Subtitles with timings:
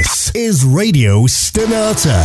[0.00, 2.24] This is Radio Stenata.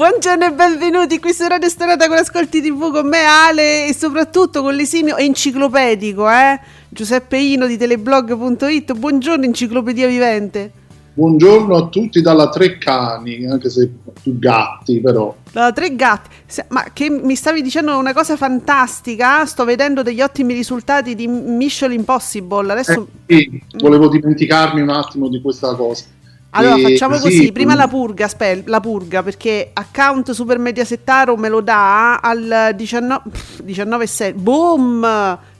[0.00, 4.62] Buongiorno e benvenuti qui su Radio Stonata con Ascolti TV con me Ale e soprattutto
[4.62, 6.58] con l'esimio enciclopedico, eh?
[6.88, 8.94] Giuseppe Ino di teleblog.it.
[8.94, 10.72] Buongiorno enciclopedia vivente.
[11.12, 13.90] Buongiorno a tutti dalla Tre Cani, anche se
[14.22, 15.36] più gatti però.
[15.52, 16.30] Dalla Tre Gatti.
[16.68, 19.44] Ma che mi stavi dicendo una cosa fantastica?
[19.44, 22.72] Sto vedendo degli ottimi risultati di Mission Impossible.
[22.72, 26.04] Adesso Eh, sì, volevo dimenticarmi un attimo di questa cosa.
[26.50, 30.58] Allora E facciamo sì, così, prima mm, la purga, aspetta, la purga perché account Super
[30.58, 35.00] Mediasettaro me lo dà al 19 pff, 19,7 boom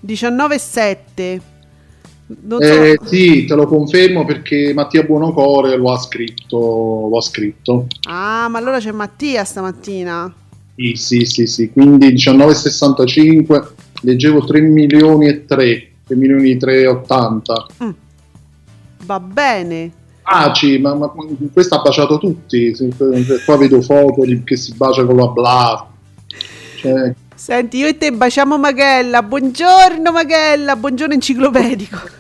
[0.04, 1.40] 19,7
[2.42, 7.08] non so, eh, sì, te lo confermo perché Mattia Buonocore lo ha scritto.
[7.10, 7.86] Lo ha scritto.
[8.08, 10.32] ah ma allora c'è Mattia stamattina
[10.76, 11.70] Sì, sì, sì, sì.
[11.70, 13.66] Quindi 19,65,
[14.02, 17.66] leggevo 3 milioni e 3, 3 milioni e 380.
[19.06, 19.92] va bene
[20.22, 21.12] Baci, ma, ma
[21.52, 22.74] questo ha baciato tutti.
[23.44, 25.88] Qua vedo foto di, che si bacia con la bla.
[26.76, 32.18] Cioè, senti io e te baciamo Maghella buongiorno Maghella buongiorno enciclopedico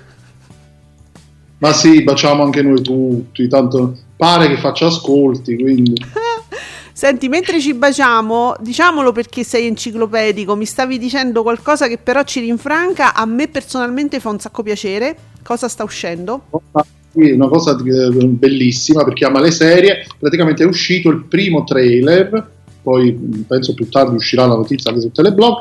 [1.60, 3.46] ma sì, baciamo anche noi tutti.
[3.46, 5.94] Tanto pare che faccia ascolti, quindi.
[6.92, 12.40] Senti, mentre ci baciamo, diciamolo perché sei enciclopedico, mi stavi dicendo qualcosa che però ci
[12.40, 15.16] rinfranca, a me personalmente fa un sacco piacere.
[15.42, 16.44] Cosa sta uscendo?
[16.50, 20.06] Sì, una cosa eh, bellissima perché ama le serie.
[20.18, 22.48] Praticamente è uscito il primo trailer,
[22.82, 25.56] poi penso più tardi uscirà la notizia anche su Teleblog,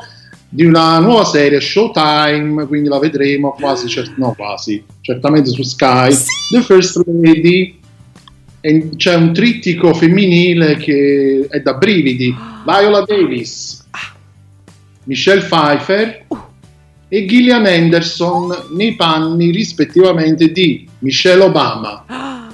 [0.50, 6.14] di una nuova serie Showtime, quindi la vedremo quasi, cer- no quasi, certamente su Sky.
[6.52, 7.78] The First Lady,
[8.62, 12.36] e c'è un trittico femminile che è da brividi.
[12.66, 13.88] Viola Davis,
[15.04, 16.26] Michelle Pfeiffer
[17.10, 22.06] e Gillian Anderson nei panni rispettivamente di Michelle Obama,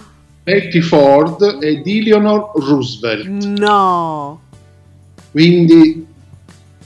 [0.44, 3.28] Betty Ford e di Eleanor Roosevelt.
[3.28, 4.40] No!
[5.32, 6.06] Quindi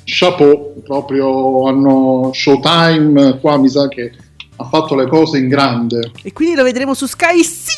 [0.03, 4.11] chapeau, proprio hanno Showtime qua mi sa che
[4.55, 6.11] ha fatto le cose in grande.
[6.23, 7.43] E quindi lo vedremo su Sky?
[7.43, 7.77] Sì!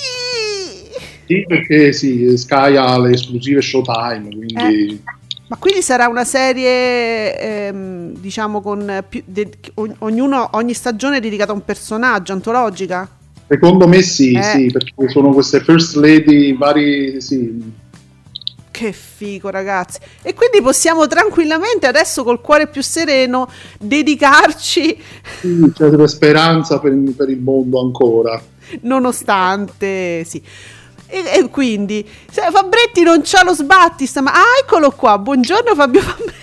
[1.26, 5.02] Sì, perché sì, Sky ha le esclusive Showtime, quindi
[5.52, 11.20] Ma quindi sarà una serie, ehm, diciamo, con più, de- ogn- ognuno, ogni stagione è
[11.20, 13.10] dedicata a un personaggio, antologica?
[13.50, 14.42] secondo me sì, Eh.
[14.44, 17.60] sì, perché sono queste first lady vari sì,
[18.72, 20.00] Che figo, ragazzi.
[20.22, 24.98] E quindi possiamo tranquillamente, adesso col cuore più sereno, dedicarci,
[25.42, 28.42] sì, c'è speranza per, per il mondo ancora.
[28.82, 30.42] nonostante, sì.
[31.14, 32.08] E, e quindi,
[32.52, 35.18] Fabretti non c'ha lo sbatti, sta- ma ah, eccolo qua.
[35.18, 36.40] Buongiorno Fabio Fabretti.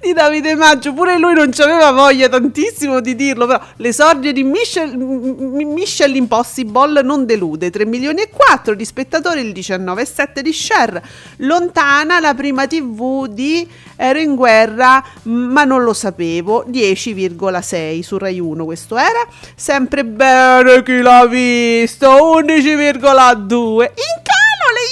[0.00, 4.42] Di Davide Maggio, pure lui non ci aveva voglia tantissimo di dirlo, però l'esordio di
[4.42, 11.00] Michel, Impossible non delude, 3 milioni e 4 di spettatori, il 19,7 di share,
[11.36, 18.40] lontana la prima tv di Ero in guerra, ma non lo sapevo, 10,6 su Rai
[18.40, 19.24] 1 questo era,
[19.54, 24.82] sempre bene chi l'ha visto, 11,2, in calo le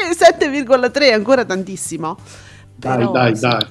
[0.00, 2.16] iene, 7,3, ancora tantissimo.
[2.74, 3.40] Dai, Però, dai, sì.
[3.42, 3.66] dai.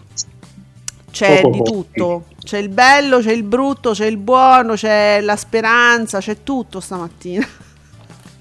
[1.14, 5.36] C'è Poco di tutto, c'è il bello, c'è il brutto, c'è il buono, c'è la
[5.36, 7.48] speranza, c'è tutto stamattina.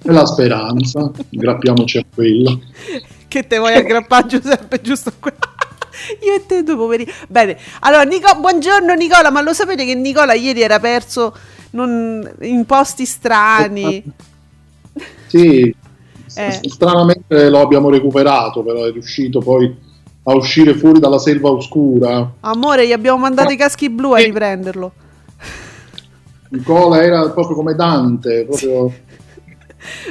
[0.05, 2.59] E la speranza, aggrappiamoci a quella.
[3.29, 5.33] Che te vuoi aggrappare Giuseppe giusto qua?
[6.25, 7.07] Io e te due poveri.
[7.29, 11.37] Bene, allora, Nico- buongiorno Nicola, ma lo sapete che Nicola ieri era perso
[11.73, 14.03] non- in posti strani?
[15.27, 15.75] Sì,
[16.37, 16.61] Eh.
[16.71, 19.91] stranamente lo abbiamo recuperato, però è riuscito poi
[20.25, 22.33] a uscire fuori dalla selva oscura.
[22.41, 24.93] Amore, gli abbiamo mandato i caschi blu a riprenderlo.
[26.51, 28.93] Nicola era proprio come Dante, proprio...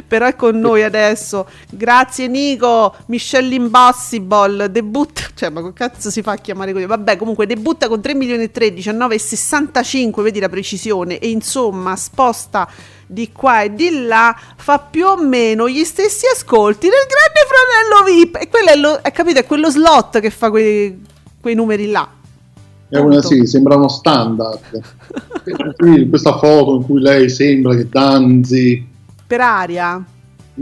[0.07, 1.47] Però è con noi adesso.
[1.69, 6.85] Grazie Nico, Michelle Impossible, debutta, cioè ma che cazzo si fa a chiamare così?
[6.85, 11.29] Vabbè, comunque debutta con 3 milioni e 3, 19 e 65, vedi la precisione e
[11.29, 12.67] insomma sposta
[13.11, 18.19] di qua e di là, fa più o meno gli stessi ascolti del Grande Fratello
[18.19, 21.03] VIP e quello è, lo, è capito, è quello slot che fa quei,
[21.41, 22.07] quei numeri là.
[22.87, 24.59] È una, sì, sembra uno standard.
[26.09, 28.85] Questa foto in cui lei sembra che danzi
[29.31, 30.03] Per aria.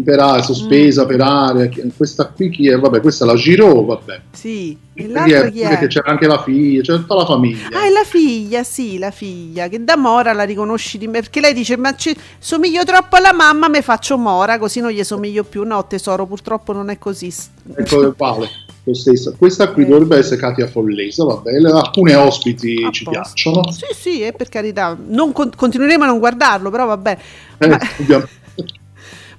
[0.06, 1.08] per aria, sospesa Mm.
[1.08, 1.70] per aria.
[1.98, 2.78] Questa qui chi è?
[2.78, 4.22] Vabbè, questa è la Giro, vabbè.
[4.32, 5.52] Sì, e l'altra è?
[5.52, 5.80] chi è?
[5.80, 7.68] Che c'era anche la figlia, c'è tutta la famiglia.
[7.74, 11.40] Ah, è la figlia, sì, la figlia, che da Mora la riconosci di me, perché
[11.42, 15.44] lei dice, ma ci somiglio troppo alla mamma, me faccio Mora, così non gli somiglio
[15.44, 15.64] più.
[15.64, 17.34] No, tesoro, purtroppo non è così.
[17.76, 18.48] Ecco uguale,
[18.84, 19.34] lo stesso.
[19.38, 19.88] Questa qui Eh.
[19.88, 23.20] dovrebbe essere Katia Follesa, vabbè, alcune ospiti A ci posto.
[23.20, 23.72] piacciono.
[23.72, 24.96] Sì, sì, eh, per carità.
[25.08, 27.18] Non con- continueremo a non guardarlo, però vabbè.
[27.58, 27.80] Eh, Ma-.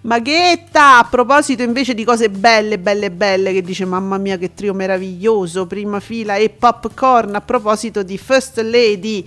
[0.02, 4.72] Maghetta, a proposito invece di cose belle, belle, belle, che dice mamma mia che trio
[4.72, 9.26] meraviglioso, prima fila e popcorn, a proposito di First Lady,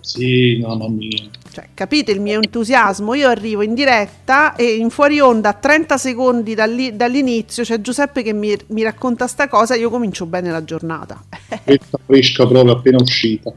[0.00, 1.28] Sì, mamma mia.
[1.50, 3.14] Cioè, capite il mio entusiasmo?
[3.14, 8.22] Io arrivo in diretta e in fuori onda a 30 secondi dalli- dall'inizio c'è Giuseppe
[8.22, 11.22] che mi, mi racconta sta cosa e io comincio bene la giornata.
[11.64, 13.52] Questa fresca proprio appena uscita.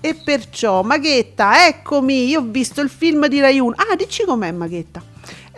[0.00, 3.74] E perciò, Maghetta, eccomi, io ho visto il film di Rai 1.
[3.76, 5.02] Ah, dici com'è Maghetta?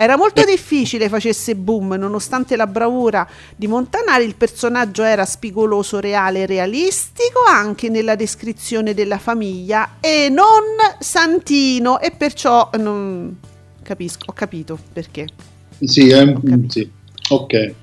[0.00, 6.42] Era molto difficile facesse boom, nonostante la bravura di Montanari, il personaggio era spigoloso, reale
[6.42, 10.62] e realistico anche nella descrizione della famiglia e non
[11.00, 13.36] santino e perciò non
[13.82, 15.26] capisco, ho capito perché.
[15.80, 16.70] Sì, è, Ho capito.
[16.70, 16.90] sì.
[17.30, 17.74] ok.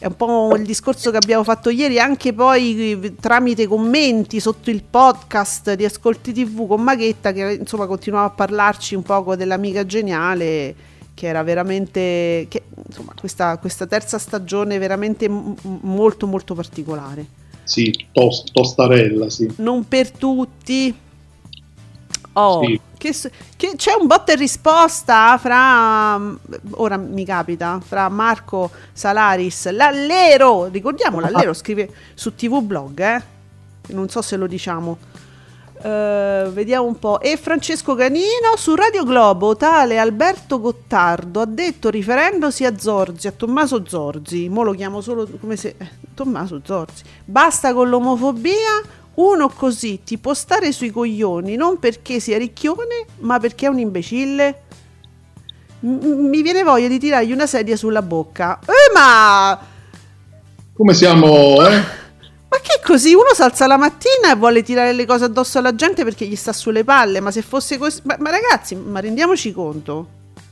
[0.00, 4.70] È un po' il discorso che abbiamo fatto ieri, anche poi eh, tramite commenti sotto
[4.70, 9.84] il podcast di Ascolti TV con Maghetta, che insomma continuava a parlarci un poco dell'amica
[9.84, 10.74] geniale,
[11.12, 17.26] che era veramente, che, insomma, questa, questa terza stagione veramente m- molto molto particolare.
[17.64, 19.52] Sì, tos- tostarella, sì.
[19.56, 20.94] Non per tutti.
[22.34, 22.80] Oh, Sì.
[22.96, 23.14] che,
[23.56, 26.20] che c'è un botta e risposta fra,
[26.72, 33.22] ora mi capita, fra Marco Salaris, l'allero, ricordiamo l'allero, scrive su TV Blog, eh?
[33.88, 34.96] non so se lo diciamo.
[35.82, 37.20] Eh, vediamo un po'.
[37.20, 43.32] E Francesco Canino su Radio Globo, tale Alberto Gottardo ha detto riferendosi a Zorzi, a
[43.32, 47.02] Tommaso Zorzi, mo lo chiamo solo come se eh, Tommaso Zorzi.
[47.24, 48.82] Basta con l'omofobia,
[49.20, 53.78] uno così ti può stare sui coglioni non perché sia ricchione, ma perché è un
[53.78, 54.60] imbecille.
[55.80, 58.58] M- mi viene voglia di tirargli una sedia sulla bocca.
[58.66, 59.58] Eh, ma
[60.74, 61.70] Come siamo, eh?
[62.50, 63.12] ma che così?
[63.14, 66.36] Uno si alza la mattina e vuole tirare le cose addosso alla gente perché gli
[66.36, 68.00] sta sulle palle, ma se fosse così...
[68.04, 70.06] Ma, ma ragazzi, ma rendiamoci conto.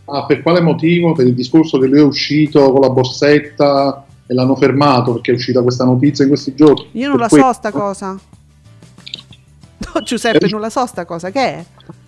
[0.07, 1.13] Ah, per quale motivo?
[1.13, 5.35] Per il discorso che lui è uscito con la borsetta e l'hanno fermato perché è
[5.35, 6.89] uscita questa notizia in questi giorni.
[6.93, 8.19] Io non Per la questo- so sta cosa.
[9.95, 11.31] No, Giuseppe, non la so sta cosa.
[11.31, 11.65] Che è?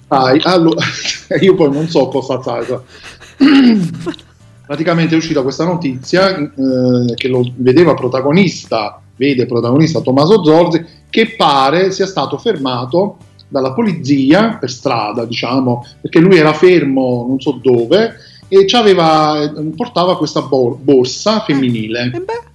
[0.09, 0.85] Ah, allora,
[1.41, 2.67] io poi non so cosa sai.
[4.67, 11.35] Praticamente è uscita questa notizia eh, che lo vedeva protagonista, vede protagonista Tommaso Zorzi, che
[11.37, 13.17] pare sia stato fermato
[13.49, 18.15] dalla polizia per strada, diciamo, perché lui era fermo non so dove
[18.47, 22.13] e c'aveva- eh, portava questa bor- borsa femminile.
[22.15, 22.49] E beh,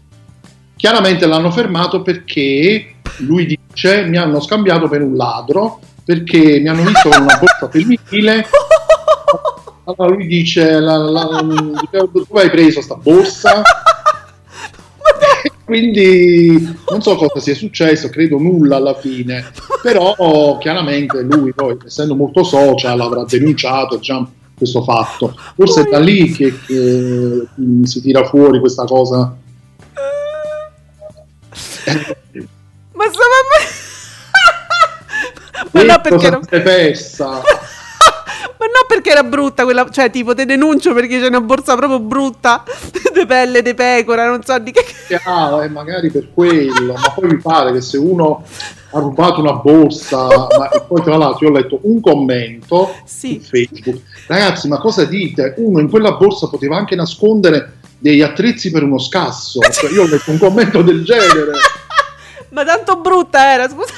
[0.77, 6.83] Chiaramente l'hanno fermato perché lui dice mi hanno scambiato per un ladro perché mi hanno
[6.83, 8.45] visto con una borsa femminile.
[9.87, 11.45] Allora lui dice la, la-
[11.91, 13.61] dove hai preso sta borsa?
[15.63, 19.45] Quindi non so cosa sia successo, credo nulla alla fine,
[19.83, 25.35] però chiaramente lui poi essendo molto social avrà denunciato diciamo, questo fatto.
[25.55, 29.35] Forse è da lì che, che, mh, si tira fuori questa cosa
[32.95, 33.39] ma stava...
[35.71, 36.39] ma no perché era...
[36.39, 37.41] Persa?
[38.57, 39.89] Ma no perché era brutta quella...
[39.89, 42.63] Cioè, tipo, te denuncio perché c'è una borsa proprio brutta.
[43.15, 44.83] di pelle di pecora, non so di che...
[45.23, 48.43] Ah, eh, magari per quello, ma poi mi pare che se uno
[48.91, 53.39] ha rubato una borsa, ma, e poi tra l'altro io ho letto un commento Sì.
[53.41, 55.53] su Facebook, ragazzi, ma cosa dite?
[55.57, 59.59] Uno in quella borsa poteva anche nascondere degli attrezzi per uno scasso.
[59.59, 61.51] Cioè, io ho letto un commento del genere.
[62.55, 63.93] Ma tanto brutta era, scusa.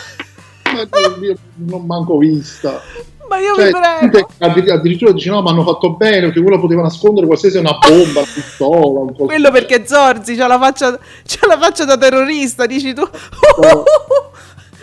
[1.21, 2.81] Io non manco vista.
[3.29, 3.71] Ma io Cioè, vi
[4.09, 4.29] prego.
[4.39, 8.21] addir- addirittura dice no, ma hanno fatto bene perché quello poteva nascondere qualsiasi una bomba,
[8.21, 9.13] una pistola, un.
[9.13, 13.07] Quello perché Zorzi c'ha la faccia, c'ha la faccia da terrorista, dici tu.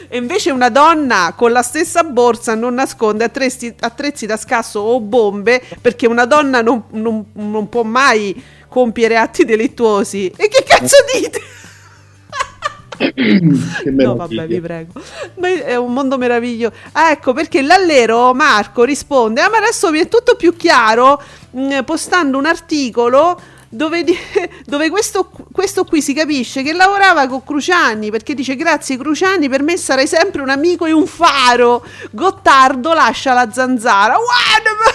[0.09, 5.01] E invece una donna con la stessa borsa non nasconde attrezzi, attrezzi da scasso o
[5.01, 10.33] bombe perché una donna non, non- non può mai compiere atti delittuosi.
[10.37, 11.41] E che cazzo dite?
[13.91, 14.93] No, vabbè, vi prego.
[15.39, 16.75] Ma è un mondo meraviglioso.
[16.93, 21.21] Ah, ecco perché l'allero Marco risponde: Ah, ma adesso mi è tutto più chiaro
[21.51, 23.41] mh, postando un articolo.
[23.69, 24.17] Dove, di-
[24.67, 29.63] dove questo, questo qui si capisce che lavorava con Cruciani perché dice grazie Cruciani per
[29.65, 34.93] me sarai sempre un amico e un faro Gottardo lascia la zanzara ma-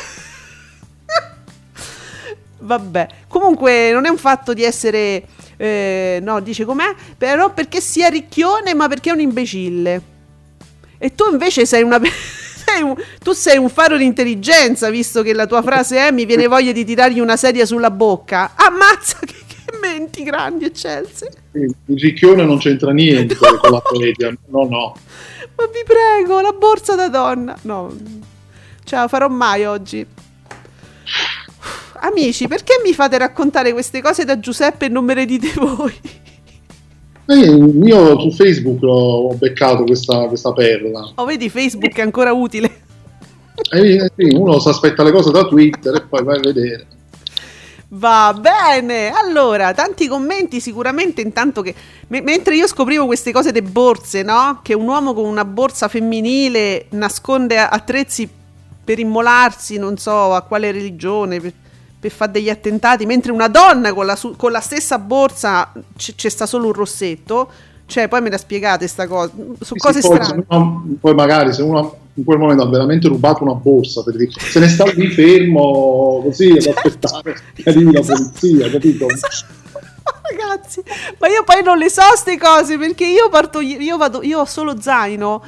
[2.62, 5.24] Vabbè, comunque non è un fatto di essere,
[5.62, 10.02] eh, no, dice com'è, però perché sia ricchione, ma perché è un imbecille.
[10.98, 12.00] E tu invece sei una...
[12.66, 16.26] sei un- tu sei un faro di intelligenza, visto che la tua frase è mi
[16.26, 18.54] viene voglia di tirargli una sedia sulla bocca.
[18.56, 21.30] Ammazza, che, che menti grandi eccelse.
[21.52, 24.34] Il ricchione non c'entra niente con la poesia.
[24.48, 24.96] No, no.
[25.58, 27.58] Ma vi prego, la borsa da donna.
[27.64, 27.94] No,
[28.86, 30.06] ce la farò mai oggi.
[32.02, 35.94] Amici, perché mi fate raccontare queste cose da Giuseppe e non me le dite voi?
[37.26, 41.12] Eh, Io su Facebook ho beccato questa, questa perla.
[41.16, 42.88] Oh, vedi, Facebook è ancora utile.
[43.72, 46.88] Eh, sì, uno si aspetta le cose da Twitter e poi vai a vedere.
[47.90, 51.74] Va bene, allora, tanti commenti sicuramente intanto che
[52.08, 54.60] me- mentre io scoprivo queste cose delle borse, no?
[54.62, 58.30] Che un uomo con una borsa femminile nasconde attrezzi
[58.84, 61.54] per immolarsi, non so a quale religione, per,
[62.00, 66.16] per fare degli attentati, mentre una donna con la, su- con la stessa borsa c-
[66.16, 67.50] c'è sta solo un rossetto,
[67.86, 70.46] cioè poi me la spiegate sta cosa, sono Sì, cose sì, poi, strane.
[70.48, 74.32] uno- poi magari se uno in quel momento ha veramente rubato una borsa, per dire,
[74.32, 79.06] se ne sta lì fermo così ad aspettare che arrivi la polizia, capito?
[80.32, 80.82] Ragazzi,
[81.18, 84.46] ma io poi non le so queste cose perché io parto, io vado, io ho
[84.46, 85.44] solo zaino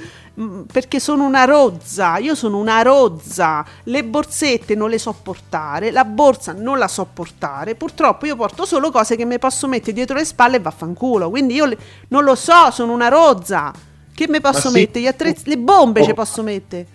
[0.71, 6.05] perché sono una rozza, io sono una rozza, le borsette non le so portare, la
[6.05, 10.15] borsa non la so portare, purtroppo io porto solo cose che mi posso mettere dietro
[10.15, 13.73] le spalle e vaffanculo, quindi io le- non lo so, sono una rozza,
[14.13, 14.79] che mi posso sì.
[14.79, 15.01] mettere?
[15.03, 16.05] Gli attrezzi, le bombe Oh.
[16.05, 16.87] ci posso mettere.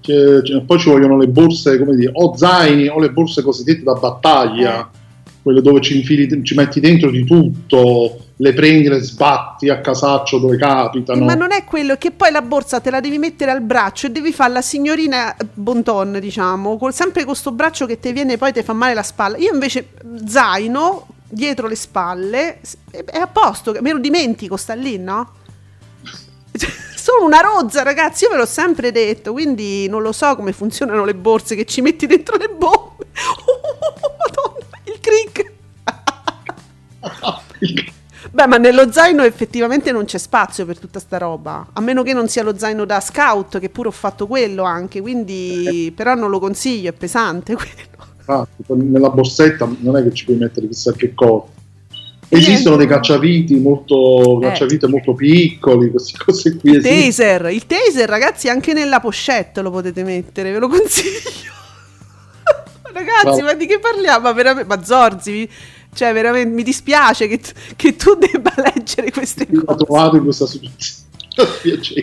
[0.00, 3.82] C'è- c'è- poi ci vogliono le borse, come dire, o zaini o le borse cosiddette
[3.82, 4.88] da battaglia,
[5.42, 10.38] quelle dove ci infili, ci metti dentro di tutto, le prendi, le sbatti a casaccio
[10.38, 11.24] dove capitano.
[11.24, 14.06] Ma non è quello, è che poi la borsa te la devi mettere al braccio
[14.06, 18.34] e devi fare la signorina Bonton, diciamo, col, sempre con sto braccio che ti viene
[18.34, 19.36] e poi ti fa male la spalla.
[19.36, 19.90] Io invece
[20.26, 25.34] zaino dietro le spalle è, a posto, me lo dimentico, sta lì, no?
[26.96, 31.04] Sono una rozza, ragazzi, io ve l'ho sempre detto, quindi non lo so come funzionano
[31.04, 33.04] le borse che ci metti dentro le bombe.
[34.18, 35.52] Madonna, il crick.
[38.32, 41.66] Beh, ma nello zaino effettivamente non c'è spazio per tutta sta roba.
[41.72, 45.00] A meno che non sia lo zaino da scout, che pure ho fatto quello anche,
[45.00, 48.46] quindi però non lo consiglio, è pesante quello.
[48.64, 51.46] Poi nella borsetta non è che ci puoi mettere chissà che cosa.
[52.32, 54.46] Esistono dei cacciaviti molto, Eh.
[54.46, 57.00] cacciavite molto piccoli, queste cose qui Il esistono.
[57.40, 61.50] taser, il taser, ragazzi, anche nella pochette lo potete mettere, ve lo consiglio.
[62.92, 63.40] ragazzi, Bravo.
[63.42, 64.20] ma di che parliamo?
[64.20, 65.48] Ma veramente, ma Zorzi,
[65.94, 69.84] cioè veramente mi dispiace che, tu- che tu debba leggere queste L'ho cose.
[69.84, 70.98] trovato in questa situazione.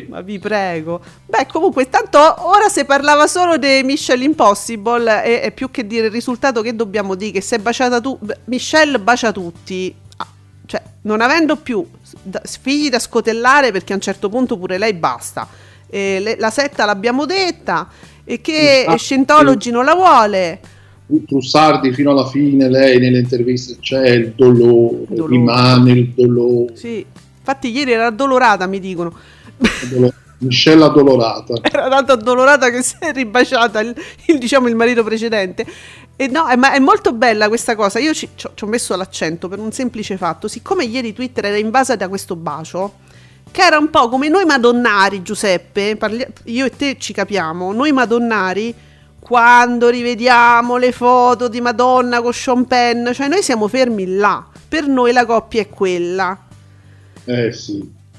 [0.09, 0.99] Ma vi prego.
[1.25, 2.17] Beh, comunque, tanto
[2.47, 6.75] ora si parlava solo di Michelle Impossible e, e più che dire il risultato che
[6.75, 9.93] dobbiamo dire che se è baciata tu, Michelle bacia tutti.
[10.17, 10.27] Ah,
[10.65, 11.85] Cioè, non avendo più
[12.61, 15.47] figli da scotellare perché a un certo punto pure lei basta.
[15.89, 17.87] E le- la setta l'abbiamo detta
[18.23, 20.59] e che Ah, Scientology non la vuole.
[21.25, 25.31] Trussardi fino alla fine, lei nelle interviste c'è il dolore, Dolore.
[25.31, 27.05] rimane il dolore, Sì.
[27.39, 29.13] Infatti ieri era addolorata, mi dicono.
[30.39, 31.53] Michelle addolorata.
[31.71, 33.95] era tanto addolorata che si è ribaciata il,
[34.27, 35.65] il, diciamo, il marito precedente.
[36.15, 37.99] E no, è, ma è molto bella questa cosa.
[37.99, 40.47] Io ci, ci ho- ci ho messo l'accento per un semplice fatto.
[40.47, 42.93] Siccome ieri Twitter era invasa da questo bacio,
[43.49, 47.91] che era un po' come noi madonnari, Giuseppe, parli- io e te ci capiamo, noi
[47.93, 48.73] madonnari,
[49.27, 54.45] quando rivediamo le foto di Madonna con Sean Penn, cioè noi siamo fermi là.
[54.69, 56.37] Per noi la coppia è quella
[57.25, 57.77] Eh sì.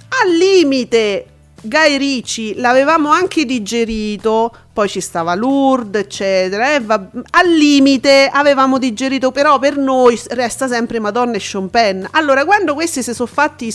[0.08, 1.26] al limite
[1.60, 6.74] Guy Ricci l'avevamo anche digerito, poi ci stava Lourdes, eccetera.
[6.74, 12.04] E va- al limite avevamo digerito, però per noi resta sempre Madonna e Sean Penn.
[12.12, 13.74] Allora, quando questi si sono fatti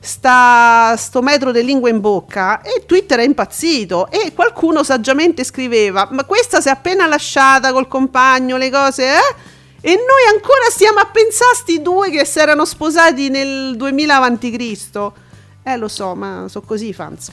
[0.00, 4.10] sta, sto metro di lingua in bocca, e Twitter è impazzito.
[4.10, 9.34] E qualcuno saggiamente scriveva: Ma questa si è appena lasciata col compagno, le cose, eh?
[9.80, 14.16] E noi ancora stiamo a pensare a sti due che si erano sposati nel 2000
[14.16, 15.12] a.C.
[15.68, 17.30] Eh, lo so, ma sono così i fans.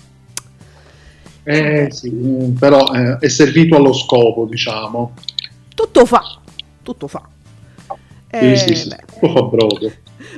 [1.44, 5.14] Eh, sì, mm, però eh, è servito allo scopo, diciamo.
[5.76, 6.22] Tutto fa,
[6.82, 7.30] tutto fa.
[8.38, 9.94] Sì, Eh, sì, sì, tutto fa brodo.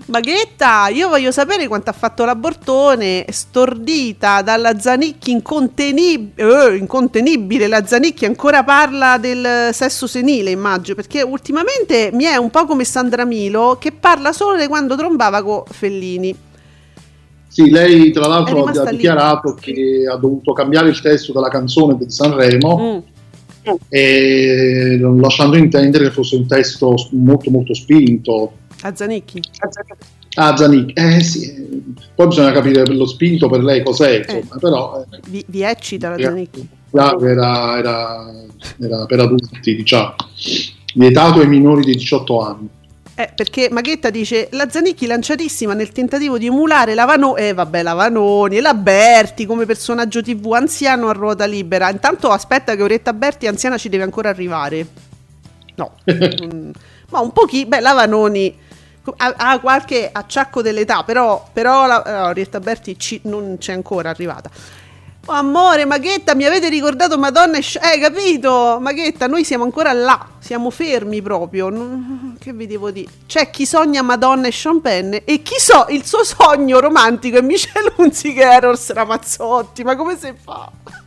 [0.08, 7.68] Maghetta, io voglio sapere quanto ha fatto la Bortone, stordita dalla Zanicchi incontenib- eh, incontenibile.
[7.68, 12.84] La Zanicchi ancora parla del sesso senile, immagino, perché ultimamente mi è un po' come
[12.84, 16.36] Sandra Milo che parla solo di quando trombava con Fellini.
[17.58, 18.98] Sì, lei tra l'altro ha lì.
[18.98, 23.04] dichiarato che ha dovuto cambiare il testo della canzone di Sanremo
[23.68, 23.74] Mm.
[23.90, 28.52] e lasciando intendere che fosse un testo molto molto spinto.
[28.82, 29.42] A Zanicchi.
[30.36, 31.84] Ah, Zanicchi, eh sì,
[32.14, 36.18] poi bisogna capire lo spinto per lei cos'è, insomma, però eh, Vi, vi eccita la.
[36.22, 36.68] Zanicchi.
[36.92, 38.34] era, era-
[38.80, 40.14] era per adulti, diciamo,
[40.94, 42.70] vietato ai minori di 18 anni.
[43.20, 47.82] Eh, perché Maghetta dice la Zanicchi lanciatissima nel tentativo di emulare la Vanoni, eh vabbè
[47.82, 51.90] la Vanoni e la Berti come personaggio tv anziano a ruota libera.
[51.90, 54.86] Intanto aspetta che Oretta Berti anziana ci deve ancora arrivare.
[55.76, 55.94] No,
[56.46, 56.70] Mm,
[57.10, 58.56] ma un pochino, beh la Vanoni
[59.18, 64.12] ha, ha qualche acciacco dell'età, però, però la, no, Oretta Berti ci- non c'è ancora
[64.12, 64.52] arrivata.
[65.29, 68.77] Oh, amore, Maghetta, mi avete ricordato Madonna e Sh- Eh, capito?
[68.79, 71.67] Maghetta, noi siamo ancora là, siamo fermi proprio.
[71.67, 73.10] Non- Che vi devo dire?
[73.25, 77.41] C'è chi sogna Madonna e Sean Penn e chi so il suo sogno romantico è
[77.41, 79.84] Michelle Hunziker Ramazzotti.
[79.84, 80.72] Ma come si fa?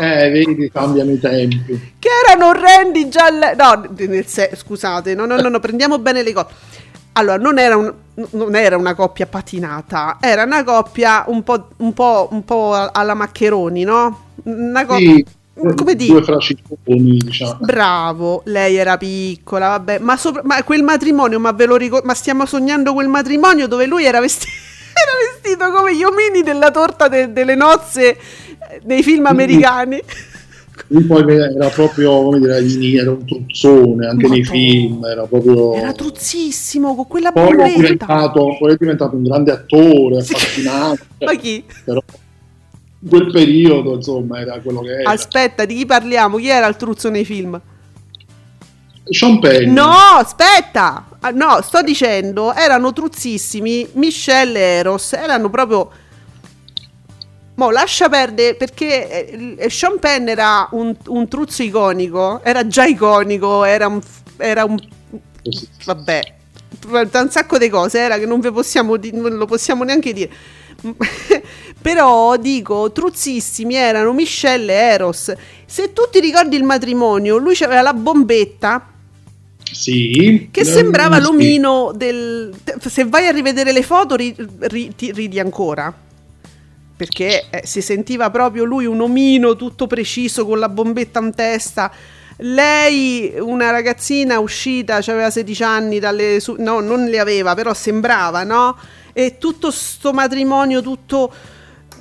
[0.00, 1.94] Eh, vedi, cambiano i tempi.
[1.98, 3.54] Che erano orrendi già alle...
[3.54, 6.46] No, nel se- scusate, no, no, no, no, prendiamo bene le cose.
[7.12, 7.92] Allora, non era, un-
[8.32, 13.14] non era una coppia patinata, era una coppia un po', un po', un po' alla
[13.14, 14.26] Maccheroni, no?
[14.44, 15.14] Una coppia...
[15.14, 15.26] Sì,
[15.74, 16.22] come due dire?
[16.22, 17.58] frasciconi, diciamo.
[17.60, 22.14] Bravo, lei era piccola, vabbè, ma, sopra- ma quel matrimonio, ma ve lo ricordo, ma
[22.14, 24.52] stiamo sognando quel matrimonio dove lui era vestito,
[24.94, 30.00] era vestito come gli omini della torta de- delle nozze eh, nei film americani.
[30.88, 34.58] Lui poi era proprio, come dire, era un truzzone anche nei Madonna.
[34.58, 35.74] film, era proprio...
[35.74, 40.32] Era truzzissimo con quella poi è, diventato, poi è diventato un grande attore, Sì.
[40.34, 41.64] affascinante, Ma chi?
[41.84, 42.02] però
[43.02, 45.10] in quel periodo, insomma, era quello che era.
[45.10, 46.36] Aspetta, di chi parliamo?
[46.36, 47.58] Chi era il truzzo nei film?
[49.08, 49.72] Sean Penn.
[49.72, 51.06] No, aspetta!
[51.20, 55.90] Ah, No, sto dicendo, erano truzzissimi Michelle e Eros, erano proprio...
[57.60, 62.86] Mo, lascia perdere, perché eh, eh, Sean Penn era un, un truzzo iconico, era già
[62.86, 64.00] iconico, era un...
[64.38, 64.78] Era un
[65.84, 66.20] vabbè,
[66.86, 70.30] un sacco di cose era che non, possiamo non lo possiamo neanche dire.
[71.82, 75.30] Però dico, truzzissimi erano Michelle e Eros.
[75.66, 78.90] Se tu ti ricordi il matrimonio, lui aveva la bombetta
[79.70, 80.48] Sì.
[80.50, 82.54] che sembrava l'omino del...
[82.86, 86.08] Se vai a rivedere le foto ri- ri- ti ridi ancora.
[87.00, 91.90] Perché eh, si sentiva proprio lui un omino tutto preciso con la bombetta in testa.
[92.36, 98.42] Lei, una ragazzina uscita, aveva 16 anni, dalle su- no, non le aveva, però sembrava,
[98.44, 98.76] no?
[99.14, 101.32] E tutto sto matrimonio, tutto...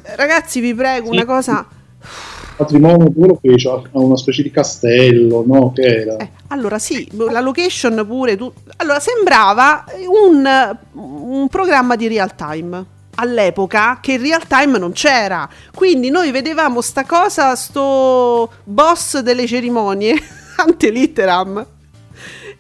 [0.04, 1.12] Ragazzi, vi prego, Sì.
[1.14, 1.66] una cosa...
[2.02, 5.72] Il matrimonio pure fece a una specie di castello, no?
[5.72, 6.18] Che era?
[6.18, 8.36] Eh, allora sì, la location pure.
[8.36, 8.52] Tu...
[8.76, 12.98] Allora sembrava un, un programma di real time.
[13.22, 15.48] All'epoca che in real time non c'era.
[15.76, 20.16] Quindi noi vedevamo sta cosa, sto boss delle cerimonie,
[20.56, 21.66] ante litteram.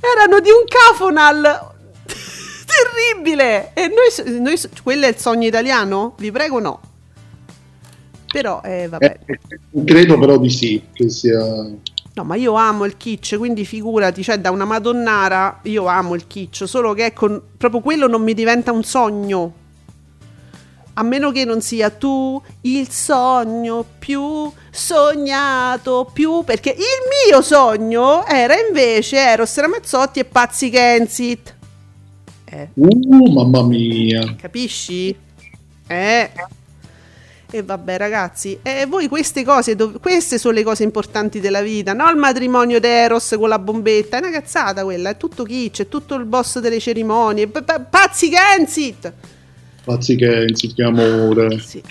[0.01, 1.41] Erano di un cafonal
[3.15, 3.71] terribile.
[3.73, 6.15] E noi, noi, quello è il sogno italiano?
[6.17, 6.81] Vi prego no.
[8.29, 9.19] Però, eh, vabbè.
[9.25, 11.39] Eh, credo però di sì, che sia...
[11.39, 16.27] No, ma io amo il kitsch, quindi figurati, cioè da una madonnara io amo il
[16.27, 19.53] kitsch, solo che ecco, proprio quello non mi diventa un sogno.
[20.99, 26.43] A meno che non sia tu il sogno più sognato, più...
[26.43, 31.55] Perché il mio sogno era invece Eros Ramazzotti e Pazzi Kenzit.
[32.43, 34.35] Eh, Uh, mamma mia.
[34.35, 35.15] capisci?
[35.87, 36.31] Eh...
[37.51, 41.93] E vabbè ragazzi, e voi queste cose, dov- queste sono le cose importanti della vita,
[41.93, 45.87] no il matrimonio d'Eros con la bombetta, è una cazzata quella, è tutto kitsch, è
[45.87, 49.13] tutto il boss delle cerimonie, p- p- pazzi Kenzit!
[49.83, 51.59] Pazzi che che amore.
[51.59, 51.81] Sì.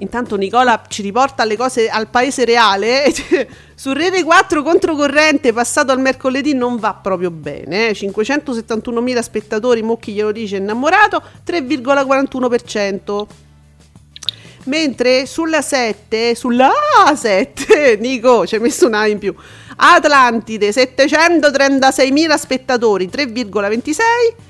[0.00, 3.12] Intanto Nicola ci riporta alle cose al paese reale.
[3.74, 7.88] Su Rete 4 controcorrente passato al mercoledì non va proprio bene.
[7.88, 7.92] Eh?
[7.92, 13.26] 571.000 spettatori, Mocchi glielo dice innamorato, 3,41%.
[14.64, 16.70] Mentre sulla 7, sulla
[17.14, 19.34] 7, Nico ci hai messo una in più.
[19.76, 24.48] Atlantide 736.000 spettatori, 3,26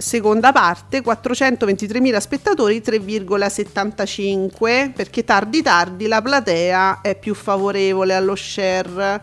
[0.00, 9.20] seconda parte 423.000 spettatori 3,75 perché tardi tardi la platea è più favorevole allo share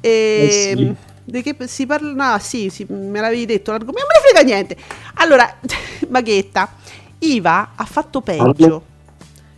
[0.00, 0.94] e Eh sì.
[1.24, 2.34] di che si parla?
[2.34, 4.76] Ah, sì, sì, me l'avevi detto l'argomento, non me ne frega niente.
[5.14, 5.56] Allora,
[6.08, 6.72] Maghetta,
[7.18, 8.52] Iva ha fatto peggio.
[8.54, 8.82] Parlo.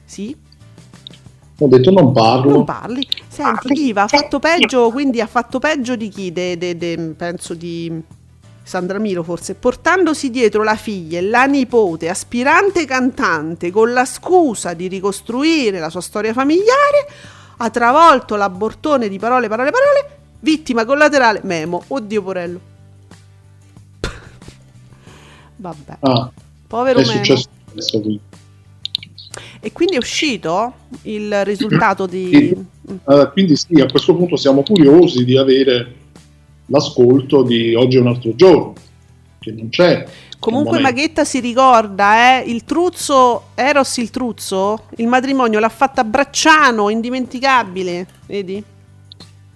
[0.05, 0.37] Sì,
[1.59, 2.51] Ho detto non parlo.
[2.51, 3.07] non parli.
[3.29, 6.33] Senti, Iva ha fatto peggio, quindi ha fatto peggio di chi?
[6.33, 8.03] De- de- de- penso di
[8.63, 14.73] Sandra Milo forse, portandosi dietro la figlia e la nipote, aspirante cantante, con la scusa
[14.75, 17.09] di ricostruire la sua storia familiare,
[17.57, 22.61] ha travolto l'abortone di parole, parole, parole, vittima collaterale, Memo, oddio Porello.
[25.57, 26.31] Vabbè, Ah,
[26.67, 27.49] povero è successo
[28.01, 28.21] qui.
[29.65, 32.29] E quindi è uscito il risultato di...
[32.33, 32.67] Sì.
[33.07, 36.01] Eh, quindi sì, a questo punto siamo curiosi di avere
[36.67, 38.75] l'ascolto di Oggi è un altro giorno,
[39.39, 40.07] che non c'è.
[40.39, 40.81] Comunque.
[40.81, 46.89] Maghetta si ricorda, eh, il truzzo, Eros il truzzo, il matrimonio l'ha fatta a Bracciano,
[46.89, 48.63] indimenticabile, vedi?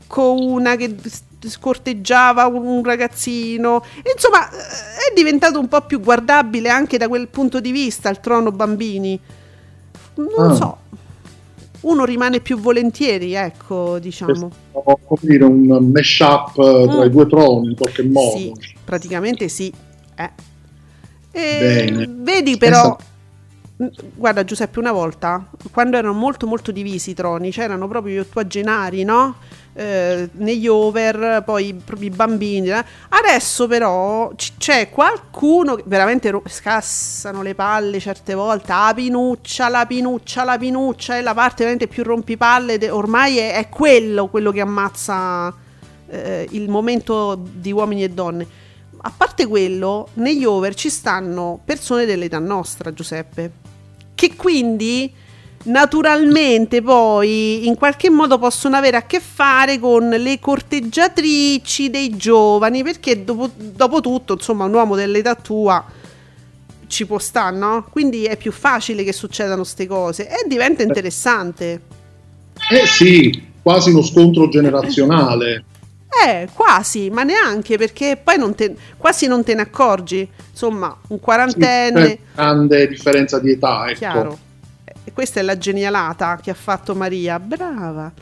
[0.07, 0.95] con una che
[1.41, 3.83] scorteggiava un, ragazzino.
[4.15, 8.21] Insomma, eh, è diventato un po' più guardabile anche da quel punto di vista il
[8.21, 9.19] trono bambini.
[10.15, 10.55] Non Ah.
[10.55, 10.77] so.
[11.83, 14.51] Uno rimane più volentieri, ecco, diciamo.
[14.73, 17.07] Come dire, un mash-up eh, tra Mm.
[17.07, 18.37] i due troni in qualche modo.
[18.37, 18.53] Sì,
[18.85, 19.73] praticamente sì.
[20.17, 20.31] Eh.
[21.41, 22.07] E.
[22.09, 22.97] Vedi però,
[23.77, 28.19] Pensa- guarda Giuseppe, una volta, quando erano molto molto divisi i troni, c'erano proprio gli
[28.19, 29.37] ottuagenari, no?
[29.79, 32.71] Eh, negli over, poi proprio i bambini.
[32.71, 32.83] eh.
[33.11, 38.69] Adesso però c- c'è qualcuno che veramente ro- scassano le palle certe volte.
[38.73, 42.79] La pinuccia, la pinuccia, la pinuccia è la parte veramente più rompipalle.
[42.79, 45.53] de- ormai è, è quello quello che ammazza
[46.09, 48.47] eh, il momento di uomini e donne.
[49.03, 53.53] A parte quello, negli over ci stanno persone dell'età nostra, Giuseppe,
[54.15, 55.13] che quindi
[55.65, 62.83] naturalmente poi in qualche modo possono avere a che fare con le corteggiatrici dei giovani,
[62.83, 65.85] perché dopo, dopo tutto, insomma, un uomo dell'età tua
[66.87, 67.87] ci può stare, no?
[67.91, 71.83] Quindi è più facile che succedano queste cose e diventa interessante.
[72.71, 75.65] Eh sì, quasi uno scontro generazionale.
[76.25, 80.29] Eh, quasi, ma neanche perché poi non te, quasi non te ne accorgi.
[80.51, 83.99] Insomma, un Sì, quarantenne, c'è grande differenza di età, ecco.
[83.99, 84.39] chiaro.
[85.05, 87.39] E questa è la genialata che ha fatto Maria.
[87.39, 88.13] Brava.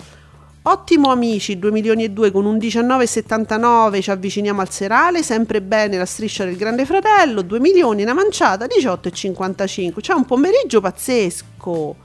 [0.67, 5.99] Ottimo amici, 2 milioni e 2 con un 19,79 ci avviciniamo al serale, sempre bene
[5.99, 10.01] la striscia del Grande Fratello, 2 milioni, una manciata, 18,55.
[10.01, 11.97] C'è un pomeriggio pazzesco.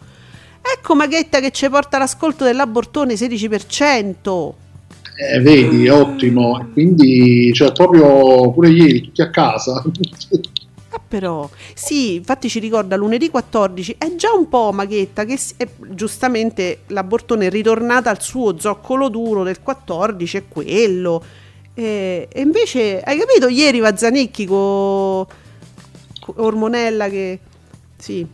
[0.61, 4.53] Ecco Maghetta che ci porta l'ascolto dell'abortone 16%.
[5.21, 6.69] Eh, vedi, ottimo.
[6.71, 9.83] Quindi, cioè, proprio pure ieri, tutti a casa.
[10.91, 15.67] Ah, però, sì, infatti ci ricorda lunedì 14, è già un po' Maghetta che è-
[15.89, 21.23] giustamente l'abortone è ritornata al suo zoccolo duro del 14, è quello.
[21.75, 25.25] E, e invece, hai capito, ieri Vazzanicchi con
[26.37, 27.39] Ormonella che...
[27.97, 28.25] Sì,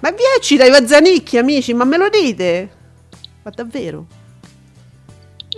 [0.00, 2.70] Ma vieci dai Vazzanicchi, amici, ma me lo dite?
[3.44, 4.06] Ma davvero?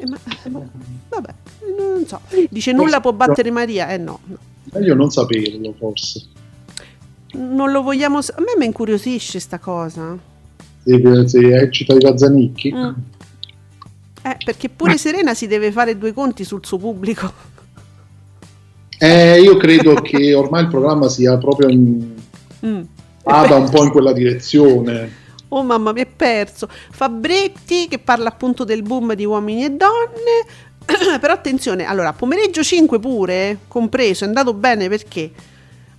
[0.00, 0.18] Eh, ma,
[0.50, 0.68] ma-
[1.08, 1.34] vabbè,
[1.78, 2.20] non so.
[2.50, 3.88] Dice nulla può battere Maria.
[3.90, 4.20] Eh no.
[4.72, 6.22] Meglio non saperlo, forse.
[7.34, 8.20] non lo vogliamo.
[8.22, 10.16] sa- A me mi incuriosisce sta cosa.
[10.84, 12.72] Se, se eccita i Gazzanicchi.
[12.72, 12.92] Mm.
[14.22, 17.32] Eh, perché pure Serena si deve fare due conti sul suo pubblico.
[18.98, 22.12] Eh, io credo che ormai il programma sia proprio in,
[22.64, 22.80] Mm.
[23.22, 25.22] vada un po' in quella direzione.
[25.56, 26.68] Oh mamma mi è perso.
[26.90, 30.44] Fabretti che parla appunto del boom di uomini e donne.
[31.20, 35.30] Però attenzione, allora, pomeriggio 5 pure, compreso, è andato bene perché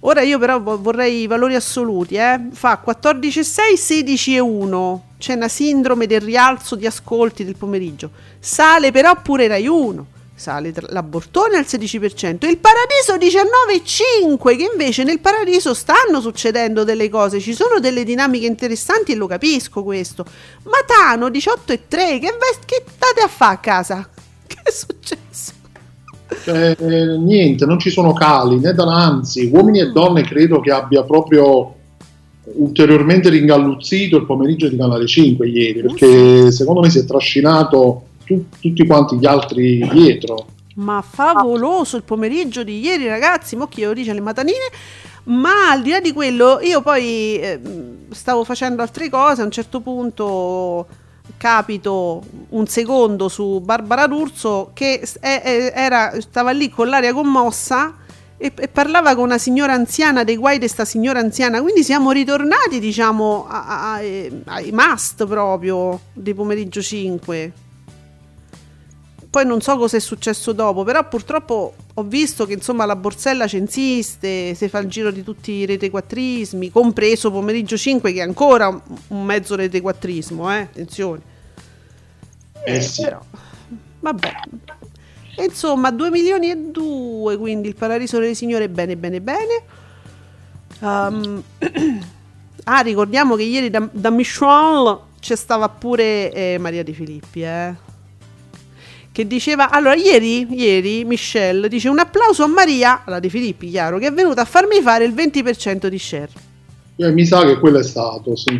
[0.02, 2.50] ora io però vo- vorrei i valori assoluti, eh.
[2.52, 5.00] Fa 14,6, 16,1.
[5.18, 8.12] C'è una sindrome del rialzo di ascolti del pomeriggio.
[8.38, 10.06] Sale però pure Rai 1.
[10.38, 17.08] Sale l'abortone al 16% e il paradiso 19,5 che invece nel paradiso stanno succedendo delle
[17.08, 20.26] cose, ci sono delle dinamiche interessanti e lo capisco questo.
[20.64, 24.10] Matano 18,3 che, ve- che state a fare a casa?
[24.46, 25.54] Che è successo?
[26.44, 26.76] Cioè,
[27.18, 31.74] niente, non ci sono cali né da anzi, uomini e donne credo che abbia proprio
[32.44, 38.46] ulteriormente ringalluzzito il pomeriggio di Canale 5 ieri, perché secondo me si è trascinato tu-
[38.60, 40.48] tutti quanti gli altri dietro.
[40.76, 43.56] Ma favoloso il pomeriggio di ieri, ragazzi.
[43.56, 44.66] Mo' chi io dice le matanine.
[45.26, 47.60] Ma al di là di quello, io poi eh,
[48.12, 49.42] stavo facendo altre cose.
[49.42, 50.86] A un certo punto
[51.38, 57.96] capito un secondo su Barbara D'Urso che è- era, stava lì con l'aria commossa
[58.38, 61.62] e, e parlava con una signora anziana dei guai di sta signora anziana.
[61.62, 67.54] Quindi siamo ritornati, diciamo, a- a- ai must proprio di pomeriggio 5
[69.36, 73.48] poi non so cosa è successo dopo, però purtroppo ho visto che insomma la borsella
[73.48, 78.70] censiste, si fa il giro di tutti i retequattrismi, compreso pomeriggio 5 che è ancora
[78.70, 81.22] un, mezzo retequattrismo, eh, attenzione.
[82.64, 83.02] Eh sì.
[83.02, 83.20] Però,
[84.00, 84.32] vabbè.
[85.36, 89.64] E insomma, 2 milioni e 2, quindi il paradiso delle signore, bene, bene, bene.
[90.80, 91.44] Um,
[92.64, 97.94] ah, ricordiamo che ieri da, da Michelle c'è stava pure eh, Maria De Filippi, eh
[99.16, 103.98] che diceva allora ieri, ieri Michelle dice un applauso a Maria, la De Filippi chiaro,
[103.98, 106.28] che è venuta a farmi fare il 20% di share.
[106.98, 108.60] Eh, mi sa che quello è stato, sì.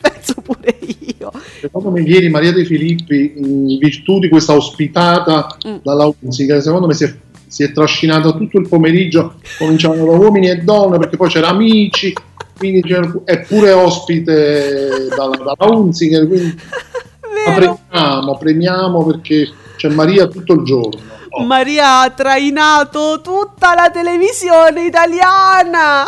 [0.00, 0.76] Penso pure
[1.16, 1.30] io.
[1.60, 5.76] Secondo me ieri Maria De Filippi, in virtù di questa ospitata Mm.
[5.84, 7.14] dalla musica, secondo me si è,
[7.46, 12.12] si è trascinata tutto il pomeriggio, cominciando da uomini e donne, perché poi c'era amici,
[12.58, 12.82] quindi
[13.22, 16.58] è pure ospite dalla, dalla Unziger, quindi
[17.46, 19.48] la premiamo, premiamo perché
[19.80, 21.00] c'è Maria tutto il giorno.
[21.30, 26.04] Oh, Maria ha trainato tutta la televisione italiana.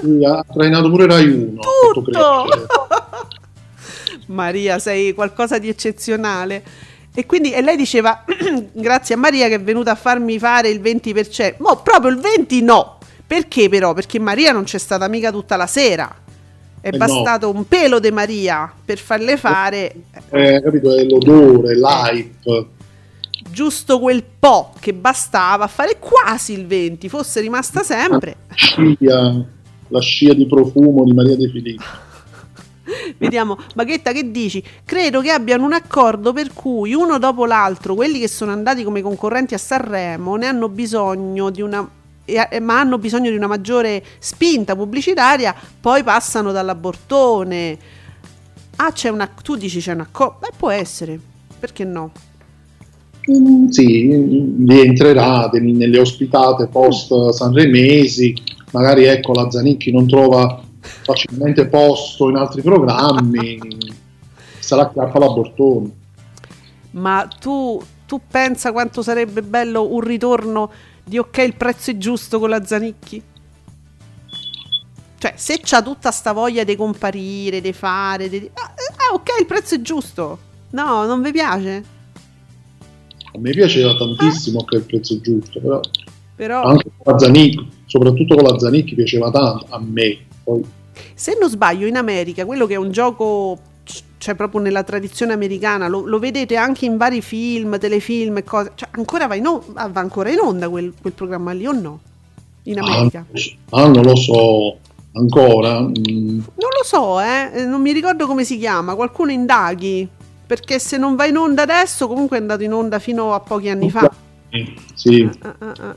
[0.00, 1.60] sì, ha trainato pure Rai 1.
[1.60, 2.46] ha fatto Tutto.
[4.26, 6.62] Maria, sei qualcosa di eccezionale.
[7.12, 8.24] E quindi e lei diceva,
[8.72, 11.54] grazie a Maria che è venuta a farmi fare il 20%.
[11.58, 12.98] Ma proprio il 20 no.
[13.26, 13.92] Perché però?
[13.92, 16.14] Perché Maria non c'è stata mica tutta la sera.
[16.80, 16.98] È Eh no.
[16.98, 19.90] bastato un pelo di Maria per farle fare
[20.30, 20.94] Eh, capito?
[20.94, 22.66] È l'odore, l'hype.
[23.54, 28.36] Giusto quel po' che bastava a fare quasi il 20, fosse rimasta sempre.
[28.52, 29.44] Scia,
[29.88, 31.84] la scia di profumo di Maria De Filippi.
[33.16, 34.62] Vediamo, Baghetta, che dici?
[34.84, 39.00] Credo che abbiano un accordo per cui uno dopo l'altro, quelli che sono andati come
[39.00, 41.88] concorrenti a Sanremo, ne hanno bisogno di una.
[42.60, 47.78] Ma hanno bisogno di una maggiore spinta pubblicitaria, poi passano dall'abortone.
[48.76, 49.26] Ah, c'è una.
[49.26, 50.38] Tu dici c'è un accordo?
[50.40, 51.20] Beh, può essere,
[51.58, 52.12] perché no?
[53.70, 58.34] Sì, rientrerà nelle ospitate post Sanremesi,
[58.72, 63.58] magari ecco la Zanicchi non trova facilmente posto in altri programmi,
[64.58, 65.90] sarà chiappa l'abortone.
[66.90, 70.70] Ma tu, tu pensa quanto sarebbe bello un ritorno
[71.02, 73.22] di ok, il prezzo è giusto con la Zanicchi?
[75.16, 78.50] Cioè, se c'ha tutta sta voglia di comparire, di fare, di...
[78.52, 78.74] Ah,
[79.08, 80.38] ah, ok, il prezzo è giusto.
[80.72, 81.93] No, non vi piace?
[83.34, 85.80] A me piaceva tantissimo che il prezzo giusto, però
[86.36, 90.18] Però, anche con la Zanicchi, soprattutto con la Zanicchi piaceva tanto a me.
[90.44, 90.64] Poi,
[91.14, 93.58] se non sbaglio, in America, quello che è un gioco,
[94.18, 98.72] cioè proprio nella tradizione americana, lo, lo vedete anche in vari film, telefilm e cose.
[98.76, 102.00] Cioè, ancora va, in on- va ancora in onda quel, quel programma lì o no?
[102.64, 103.26] In America?
[103.70, 104.78] ah, ah, non lo so
[105.12, 105.80] ancora.
[105.80, 110.08] mm, Non lo so, eh, non mi ricordo come si chiama, qualcuno indaghi,
[110.46, 113.68] perché se non va in onda adesso comunque è andato in onda fino a pochi
[113.68, 114.10] anni fa.
[114.50, 114.74] Sì,
[115.40, 115.96] Ah, ah, ah.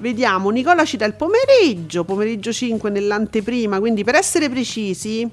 [0.00, 5.30] Vediamo, Nicola ci dà il pomeriggio, pomeriggio 5 nell'anteprima, quindi per essere precisi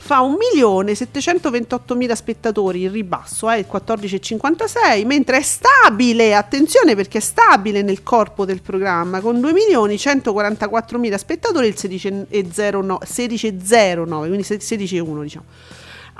[0.00, 7.82] fa 1.728.000 spettatori in ribasso, eh, il 14,56, mentre è stabile, attenzione perché è stabile
[7.82, 15.44] nel corpo del programma, con 2.144.000 spettatori il 16,09, 16,09 quindi 16,1 diciamo.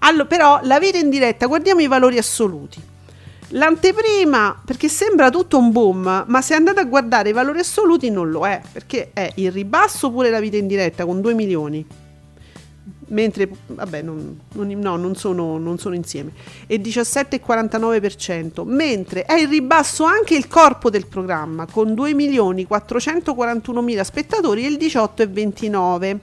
[0.01, 2.89] Allora, però la vita in diretta, guardiamo i valori assoluti.
[3.55, 8.31] L'anteprima, perché sembra tutto un boom, ma se andate a guardare i valori assoluti non
[8.31, 11.85] lo è, perché è in ribasso pure la vita in diretta con 2 milioni.
[13.09, 16.31] Mentre vabbè non, non, no, non, sono, non sono insieme.
[16.69, 24.69] E 17,49% mentre è in ribasso anche il corpo del programma con 2.441.000 spettatori e
[24.69, 26.19] il 18,29%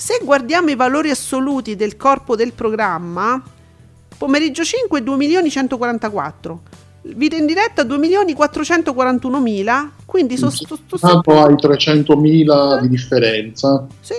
[0.00, 3.42] se guardiamo i valori assoluti del corpo del programma
[4.16, 6.56] pomeriggio 5 2.144
[7.02, 14.14] Vita in diretta 2.441.000 quindi sono sto, sto, sto, hai 300.000 di differenza sì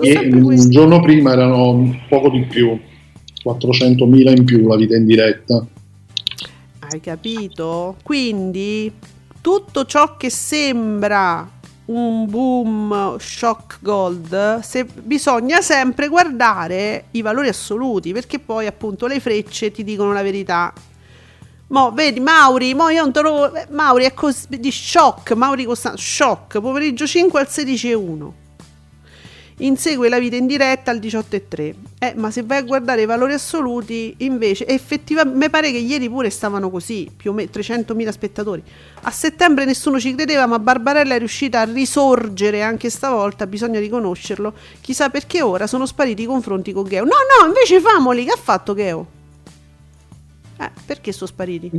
[0.00, 2.78] e un giorno prima erano poco di più,
[3.44, 5.64] 400.000 in più la vita in diretta.
[6.80, 7.96] Hai capito?
[8.02, 8.92] Quindi
[9.40, 11.48] tutto ciò che sembra
[11.86, 19.20] un boom shock gold, se, bisogna sempre guardare i valori assoluti perché poi appunto le
[19.20, 20.72] frecce ti dicono la verità.
[21.68, 23.52] Mo, vedi Mauri, mo io non lo...
[23.70, 28.43] Mauri è così di shock, Mauri Costante, shock, pomeriggio 5 al 16.1
[29.58, 31.74] insegue la vita in diretta al 18,3.
[31.98, 36.08] Eh, ma se vai a guardare i valori assoluti, invece, effettivamente, mi pare che ieri
[36.08, 38.62] pure stavano così, più o meno 300.000 spettatori.
[39.02, 44.52] A settembre nessuno ci credeva, ma Barbarella è riuscita a risorgere anche stavolta, bisogna riconoscerlo.
[44.80, 47.04] Chissà perché ora sono spariti i confronti con Geo.
[47.04, 49.06] No, no, invece Famoli, che ha fatto Geo?
[50.58, 51.70] Eh, perché sono spariti?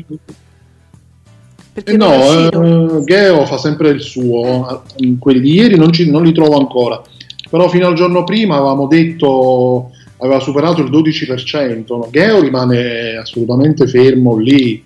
[1.73, 4.83] Perché eh no, eh, Geo fa sempre il suo.
[5.19, 7.01] Quelli di ieri non, ci, non li trovo ancora
[7.49, 12.07] però fino al giorno prima avevamo detto aveva superato il 12%, no?
[12.11, 14.83] Geo rimane assolutamente fermo lì,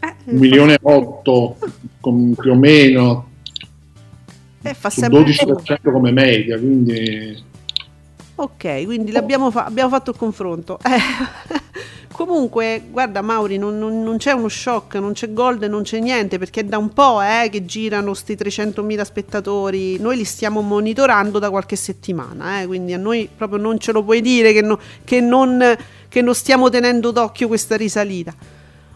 [0.00, 1.56] eh, un milione e otto
[2.00, 3.28] più o meno,
[4.62, 7.46] eh, fa sempre 12% come media, quindi...
[8.34, 10.78] Ok, quindi fa- abbiamo fatto il confronto.
[10.84, 11.56] Eh.
[12.18, 16.36] Comunque, guarda Mauri, non, non, non, c'è uno shock, non c'è gold, non c'è niente,
[16.36, 21.38] perché è da un po' eh, che girano sti 300.000 spettatori, noi li stiamo monitorando
[21.38, 24.80] da qualche settimana, eh, quindi a noi proprio non ce lo puoi dire che, no,
[25.04, 25.62] che, non,
[26.08, 28.34] che non stiamo tenendo d'occhio questa risalita.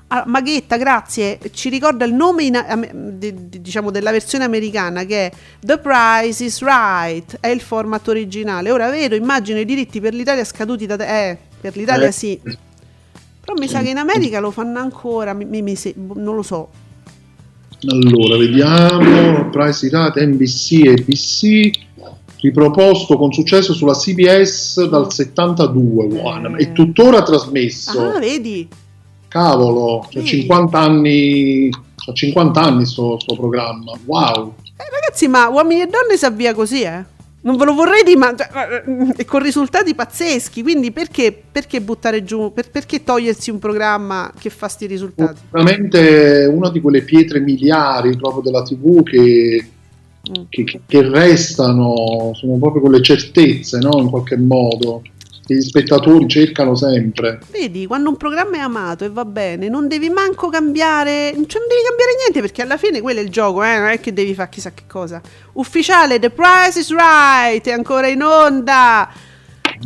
[0.09, 5.27] Ah, Maghetta, grazie, ci ricorda il nome in, di, di, diciamo, della versione americana che
[5.27, 8.73] è The Price is Right, è il format originale.
[8.73, 11.31] Ora vedo, immagino i diritti per l'Italia scaduti da te.
[11.31, 12.13] Eh, per l'Italia eh.
[12.13, 12.71] sì
[13.45, 15.77] però mi sa che in America lo fanno ancora, mi, mi, mi,
[16.15, 16.69] non lo so.
[17.89, 21.71] Allora, vediamo, Price Rate, NBC e ABC,
[22.41, 26.57] riproposto con successo sulla CBS dal 72, eh.
[26.59, 28.01] è tuttora trasmesso.
[28.01, 28.69] Ah, vedi?
[29.27, 34.55] Cavolo, c'è 50 anni, c'ha 50 anni sto, sto programma, wow.
[34.77, 37.05] Eh, ragazzi, ma Uomini e Donne si avvia così, eh?
[37.43, 38.85] Non ve lo vorrei dire, ma cioè,
[39.17, 40.63] eh, con risultati pazzeschi.
[40.63, 45.41] Quindi perché, perché buttare giù, per, perché togliersi un programma che fa questi risultati?
[45.51, 49.67] Veramente una di quelle pietre miliari proprio della TV che,
[50.31, 50.43] mm.
[50.49, 53.99] che, che, restano, sono proprio quelle certezze, no?
[53.99, 55.03] In qualche modo
[55.53, 57.41] che gli spettatori cercano sempre.
[57.51, 61.69] Vedi, quando un programma è amato e va bene, non devi manco cambiare, cioè non
[61.69, 63.79] devi cambiare niente perché alla fine quello è il gioco, eh?
[63.79, 65.21] non è che devi fare chissà che cosa.
[65.53, 69.09] Ufficiale, The Price is Right, è ancora in onda.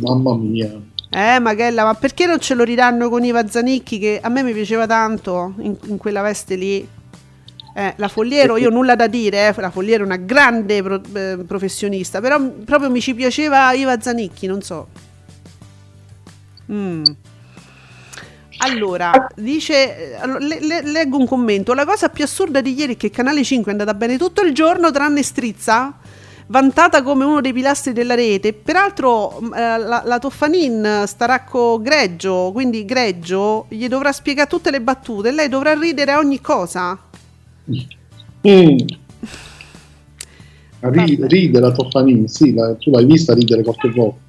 [0.01, 0.79] Mamma mia.
[1.09, 4.53] Eh, Magella, ma perché non ce lo ridanno con Iva Zanicchi che a me mi
[4.53, 6.87] piaceva tanto in, in quella veste lì?
[7.73, 11.37] Eh, la Fogliero, io nulla da dire, eh, la Fogliero è una grande pro, eh,
[11.45, 14.87] professionista, però proprio mi ci piaceva Iva Zanicchi, non so.
[16.71, 17.03] Mm.
[18.59, 23.11] Allora, dice, le, le, leggo un commento, la cosa più assurda di ieri è che
[23.11, 25.95] Canale 5 è andata bene tutto il giorno tranne Strizza,
[26.47, 31.83] vantata come uno dei pilastri della rete, peraltro mm, eh, la, la Toffanin starà con
[31.83, 36.97] Greggio, quindi Greggio gli dovrà spiegare tutte le battute, lei dovrà ridere a ogni cosa.
[38.47, 38.77] Mm.
[40.79, 44.19] Ride, la Toffanin, sì, la, tu l'hai vista ridere qualche volta.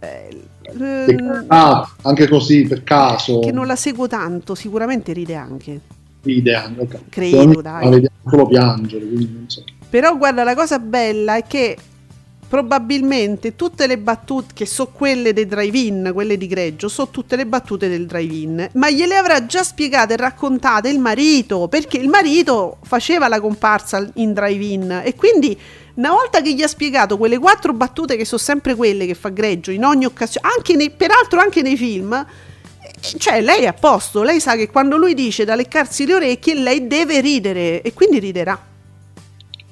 [0.00, 0.43] Eh,
[0.78, 3.40] Ehm, ah, anche così per caso.
[3.40, 5.80] Che non la seguo tanto, sicuramente ride anche.
[6.22, 7.00] Ride anche, okay.
[7.08, 7.84] Credo, dai.
[7.84, 9.62] La vediamo solo piangere, quindi non so.
[9.88, 11.76] Però guarda, la cosa bella è che
[12.54, 17.46] probabilmente tutte le battute che so quelle dei drive-in, quelle di Greggio, so tutte le
[17.46, 22.78] battute del drive-in, ma gliele avrà già spiegate e raccontate il marito, perché il marito
[22.82, 25.58] faceva la comparsa in drive-in e quindi
[25.94, 29.28] una volta che gli ha spiegato quelle quattro battute che sono sempre quelle che fa
[29.28, 33.72] Greggio in ogni occasione, anche nei, peraltro anche nei film, eh, cioè lei è a
[33.72, 37.92] posto, lei sa che quando lui dice da leccarsi le orecchie lei deve ridere e
[37.92, 38.60] quindi riderà.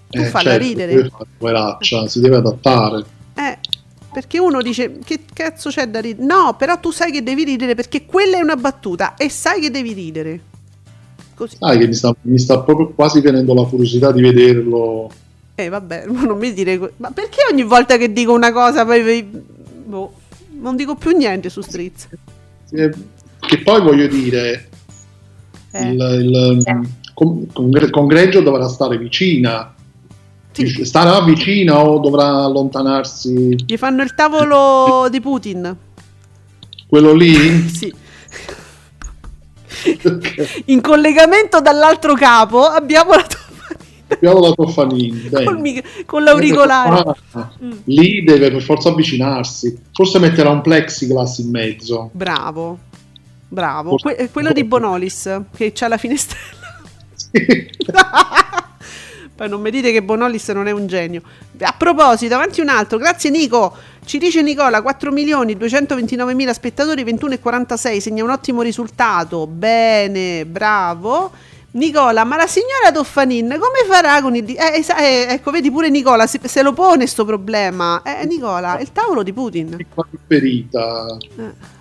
[0.08, 1.10] Tu Eh, falla certo, ridere.
[1.38, 3.04] poveraccia, si deve adattare.
[3.34, 3.58] Eh,
[4.12, 6.26] perché uno dice che cazzo c'è da ridere?
[6.26, 9.70] No, però tu sai che devi ridere perché quella è una battuta e sai che
[9.70, 10.40] devi ridere.
[11.34, 11.56] Così.
[11.58, 15.10] Sai che mi sta, mi sta proprio quasi venendo la curiosità di vederlo.
[15.54, 16.92] Eh, vabbè, non mi dire.
[16.96, 19.22] Ma perché ogni volta che dico una cosa poi.
[19.22, 20.12] boh,
[20.60, 22.08] non dico più niente su Streets.
[22.72, 22.90] Eh,
[23.40, 24.68] Che poi voglio dire,
[25.72, 25.88] Eh.
[25.90, 29.74] il, il- con, con Gre- con Greggio dovrà stare vicina.
[30.52, 30.84] Sì.
[30.84, 33.56] Starà vicina o dovrà allontanarsi?
[33.66, 35.76] Gli fanno il tavolo di Putin.
[36.86, 37.68] Quello lì?
[37.68, 37.92] Sì.
[40.66, 43.26] In collegamento dall'altro capo abbiamo la
[44.12, 44.54] Abbiamo la
[45.44, 47.02] col mic- con l'auricolare.
[47.32, 47.70] Ah, Mm.
[47.84, 49.76] Lì deve per forza avvicinarsi.
[49.92, 52.10] Forse metterà un plexiglass in mezzo.
[52.12, 52.78] Bravo.
[53.48, 53.96] Bravo.
[53.96, 56.80] Que- quello di Bonolis che c'ha la finestrella.
[57.14, 57.30] Sì.
[59.34, 61.22] Poi non mi dite che Bonolis non è un genio.
[61.60, 62.98] A proposito, avanti un altro.
[62.98, 63.74] Grazie Nico.
[64.04, 67.98] Ci dice Nicola, 4 milioni 229 mila spettatori, 21,46.
[67.98, 69.46] Segna un ottimo risultato.
[69.46, 71.30] Bene, bravo.
[71.74, 74.44] Nicola, ma la signora Toffanin come farà con il...
[74.44, 78.02] Eh, eh, ecco, vedi pure Nicola, se, se lo pone sto problema.
[78.02, 79.78] Eh, Nicola, il tavolo di Putin.
[80.26, 81.06] Ferita.
[81.36, 81.80] Eh.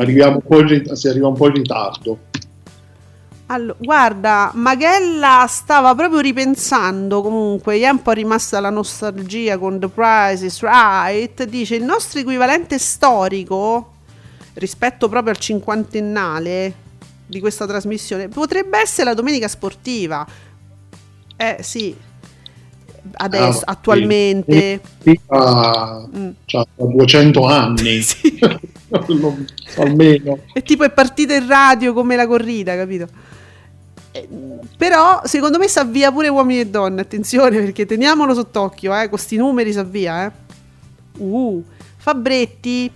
[0.00, 2.18] Arriviamo un po' in rit- si arriva un po' in ritardo.
[3.46, 9.78] Allo- guarda, Maghella stava proprio ripensando comunque, gli è un po' rimasta la nostalgia con
[9.78, 13.92] The Price is Right, dice il nostro equivalente storico
[14.54, 16.74] rispetto proprio al cinquantennale
[17.26, 20.26] di questa trasmissione potrebbe essere la domenica sportiva.
[21.36, 21.94] Eh sì,
[23.12, 24.80] adesso, Ah, attualmente.
[25.04, 26.28] Sì, ha, Mm.
[26.46, 28.00] c'ha 200 anni.
[28.02, 28.38] Sì.
[29.76, 30.38] Almeno.
[30.52, 33.06] E tipo è partita in radio come la corrida, capito?
[34.12, 34.28] Eh,
[34.76, 39.18] Però secondo me si avvia pure uomini e donne, attenzione perché teniamolo sott'occhio, eh, con
[39.18, 40.32] sti numeri si avvia, eh.
[41.18, 41.62] Uh,
[41.96, 42.90] Fabretti,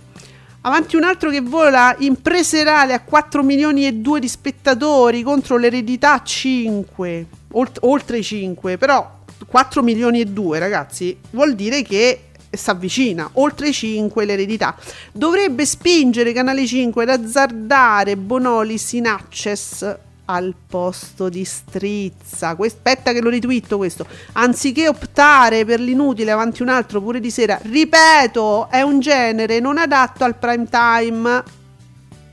[0.61, 5.57] avanti un altro che vola in preserale a 4 milioni e 2 di spettatori contro
[5.57, 11.81] l'eredità a 5, olt- oltre i 5, però 4 milioni e 2 ragazzi, vuol dire
[11.81, 14.75] che si avvicina, oltre i 5 l'eredità.
[15.11, 19.97] Dovrebbe spingere Canale 5 ad azzardare Bonolis in access
[20.29, 22.55] al posto di Strizza.
[22.55, 24.05] Que- aspetta che lo ritwitto questo.
[24.33, 29.77] Anziché optare per l'inutile avanti un altro pure di sera, ripeto, è un genere non
[29.79, 31.43] adatto al prime time.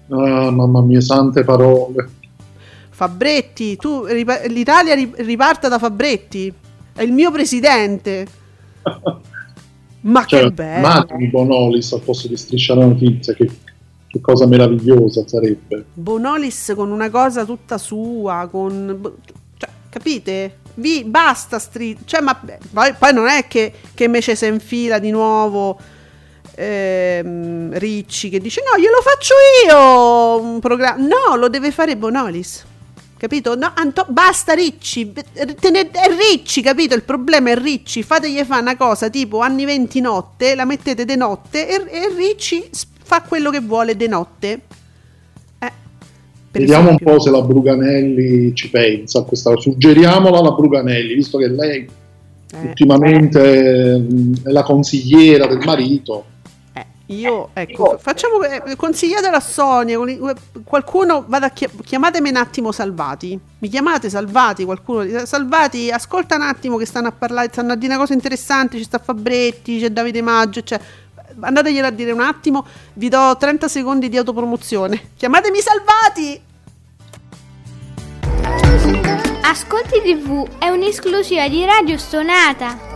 [0.09, 2.11] Ah, mamma mia, sante parole.
[2.91, 6.53] Fabretti, tu ripa- l'Italia ri- riparta da Fabretti.
[6.95, 8.27] È il mio presidente.
[10.03, 10.77] Ma Cioè, che bello.
[10.87, 13.51] immagini Bonolis al posto di strisciare la notizia, che,
[14.17, 15.85] che cosa meravigliosa sarebbe.
[15.93, 19.13] Bonolis con una cosa tutta sua, con...
[19.57, 20.59] Cioè, capite?
[20.75, 22.01] Vi, basta street...
[22.05, 25.79] Cioè, ma poi, poi non è che, che invece si infila di nuovo
[26.55, 29.35] ehm, Ricci che dice no, glielo faccio
[29.67, 31.07] io un programma...
[31.07, 32.65] No, lo deve fare Bonolis.
[33.19, 33.57] Capito?
[33.57, 35.11] No, Anto- basta Ricci,
[35.71, 36.95] ne- è Ricci, capito?
[36.95, 41.17] Il problema è Ricci, fategli fare una cosa tipo anni 20 notte, la mettete de
[41.17, 44.61] notte e, e Ricci s- fa quello che vuole de notte.
[45.59, 45.73] Eh,
[46.51, 47.07] per Vediamo un esempio.
[47.07, 49.71] po' se la Bruganelli ci pensa a questa cosa.
[49.71, 51.89] Suggeriamola alla Bruganelli, visto che lei
[52.53, 56.25] Eh, ultimamente mh, è la consigliera del marito.
[56.73, 59.99] eh, io, ecco, facciamo, eh, consigliatelo a Sonia,
[60.65, 66.37] qualcuno, vada a chia- chiamatemi un attimo Salvati, mi chiamate Salvati, qualcuno, di- Salvati, ascolta
[66.37, 69.79] un attimo che stanno a parlare, stanno a dire una cosa interessante, ci sta Fabretti,
[69.81, 70.81] c'è Davide Maggio, cioè,
[71.41, 76.43] andateglielo a dire un attimo, vi do 30 secondi di autopromozione, chiamatemi Salvati!
[79.43, 82.95] Ascolti TV è un'esclusiva di Radio Stonata.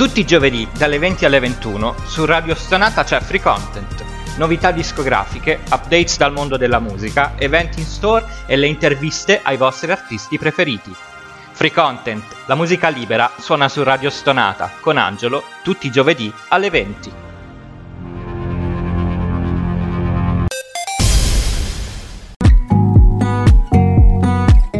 [0.00, 4.02] Tutti i giovedì dalle 20 alle 21 su Radio Stonata c'è Free Content,
[4.40, 9.90] novità discografiche, updates dal mondo della musica, eventi in store e le interviste ai vostri
[9.90, 10.94] artisti preferiti.
[11.52, 16.70] Free Content, la musica libera, suona su Radio Stonata con Angelo tutti i giovedì alle
[16.70, 17.12] 20.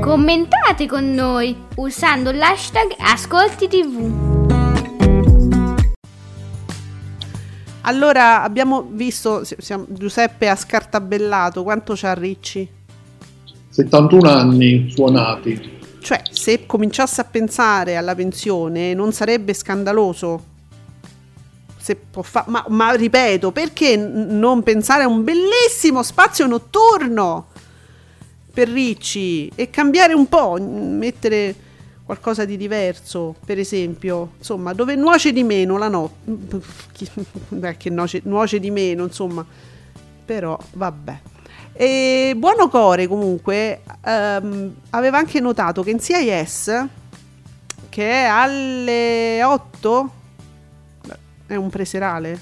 [0.00, 4.29] Commentate con noi usando l'hashtag Ascolti TV.
[7.82, 12.68] Allora, abbiamo visto, si- siamo- Giuseppe ha scartabellato, quanto c'ha Ricci?
[13.70, 15.78] 71 anni suonati.
[16.00, 20.48] Cioè, se cominciasse a pensare alla pensione, non sarebbe scandaloso?
[21.78, 27.46] Se può fa- ma, ma ripeto, perché n- non pensare a un bellissimo spazio notturno
[28.52, 31.54] per Ricci e cambiare un po', mettere
[32.10, 36.60] qualcosa di diverso, per esempio, insomma, dove nuoce di meno la notte.
[37.50, 39.46] Beh, che nuoce, nuoce di meno, insomma,
[40.24, 41.20] però vabbè.
[41.72, 46.84] E Buono Core comunque ehm, aveva anche notato che in CIS,
[47.88, 50.10] che è alle 8,
[51.06, 52.40] Beh, è un preserale,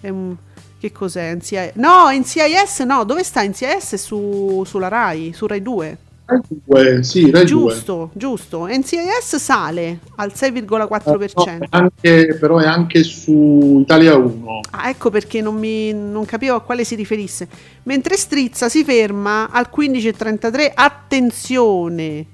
[0.00, 0.36] è un,
[0.78, 1.34] che cos'è?
[1.34, 1.72] NCIS?
[1.74, 3.96] No, in CIS no, dove sta in CIS?
[3.96, 5.98] Su, sulla RAI, su RAI 2.
[6.32, 7.46] Rai 2, sì, Rai 2.
[7.46, 8.66] Giusto, giusto.
[8.66, 11.32] NCIS sale al 6,4%.
[11.36, 14.60] No, è anche- però è anche su Italia 1.
[14.70, 17.46] Ah, ecco perché non, mi, non capivo a quale si riferisse.
[17.84, 20.72] Mentre Strizza si ferma al 15,33.
[20.74, 22.26] Attenzione!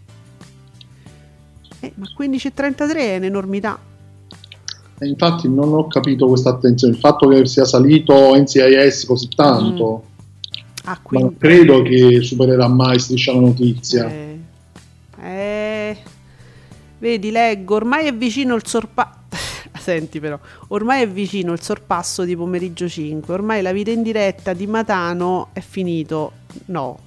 [1.80, 3.78] Eh, ma 15,33 è un'enormità.
[5.00, 6.94] E infatti non ho capito questa attenzione.
[6.94, 10.02] Il fatto che sia salito NCIS così tanto,
[10.90, 14.10] Ah, quindi, non credo che supererà mai Striscia la Notizia.
[14.10, 14.38] eh,
[15.20, 15.96] eh,
[16.98, 19.18] vedi, leggo, ormai è vicino il sorpasso.
[19.78, 23.34] Senti però, ormai è vicino il sorpasso di pomeriggio 5.
[23.34, 26.32] Ormai la vita in diretta di Matano è finito.
[26.66, 26.98] No,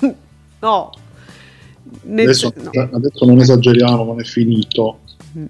[0.58, 0.90] no.
[2.02, 2.70] Nel Adesso, no.
[2.92, 4.98] adesso non esageriamo, non è finito.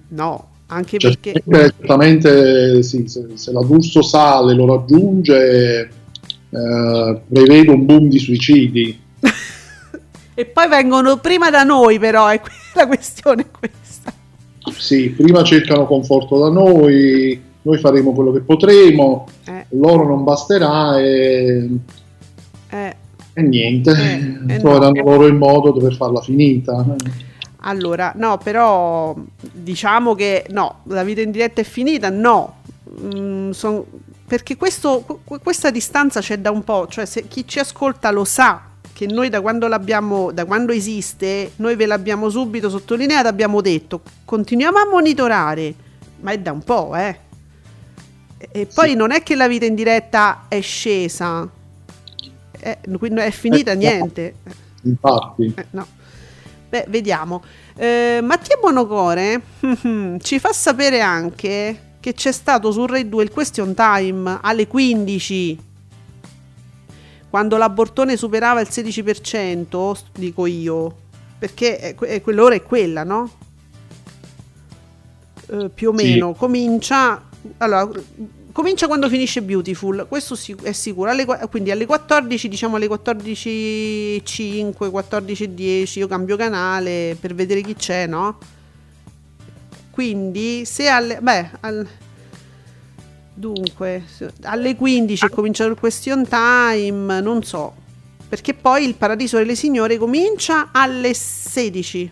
[0.09, 5.89] No, anche Cioè, perché Certamente, certamente sì, se, se la D'Urso sale lo raggiunge,
[6.49, 8.99] eh, prevedo un boom di suicidi.
[10.33, 12.39] e poi vengono prima da noi però, è
[12.75, 14.13] la questione è questa.
[14.77, 20.99] Sì, prima cercano conforto da noi, noi faremo quello che potremo, Eh, loro non basterà
[20.99, 21.69] e,
[22.69, 22.95] eh,
[23.33, 25.09] e niente, Eh, eh, troveranno no.
[25.11, 26.85] loro il modo per farla finita.
[27.61, 29.15] allora, no, però
[29.53, 32.55] diciamo che no, la vita in diretta è finita, no.
[33.01, 33.83] Mm, son-
[34.27, 38.25] perché questo, qu- questa distanza c'è da un po', cioè se chi ci ascolta lo
[38.25, 38.61] sa
[38.93, 44.01] che noi da quando l'abbiamo, da quando esiste, noi ve l'abbiamo subito sottolineato, abbiamo detto,
[44.25, 45.73] continuiamo a monitorare,
[46.21, 47.19] ma è da un po', eh.
[48.51, 48.95] E poi Sì.
[48.95, 51.47] non è che la vita in diretta è scesa,
[52.59, 54.35] eh, quindi è finita Eh, niente.
[54.81, 55.87] Infatti, Eh, no.
[56.69, 57.43] Beh, vediamo.
[57.75, 59.41] Eh, Mattia Bonocore
[60.21, 65.59] ci fa sapere anche che c'è stato su Rai 2 il question time alle 15
[67.29, 70.95] quando l'abortone superava il 16%, st- dico io,
[71.37, 73.29] perché è è quell'ora è quella, no?
[75.49, 76.05] Eh, più o Sì.
[76.05, 77.21] meno comincia
[77.57, 77.89] allora
[78.53, 85.99] comincia quando finisce Beautiful questo è sicuro alle quindi alle 14 diciamo alle 14.05 14.10
[85.99, 88.37] io cambio canale per vedere chi c'è no
[89.97, 91.87] quindi se alle beh al-
[93.33, 94.03] dunque
[94.43, 97.73] alle 15 è cominciato il question time non so
[98.29, 102.11] perché poi il Paradiso delle Signore comincia alle 16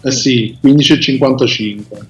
[0.00, 2.06] eh sì, 15,55.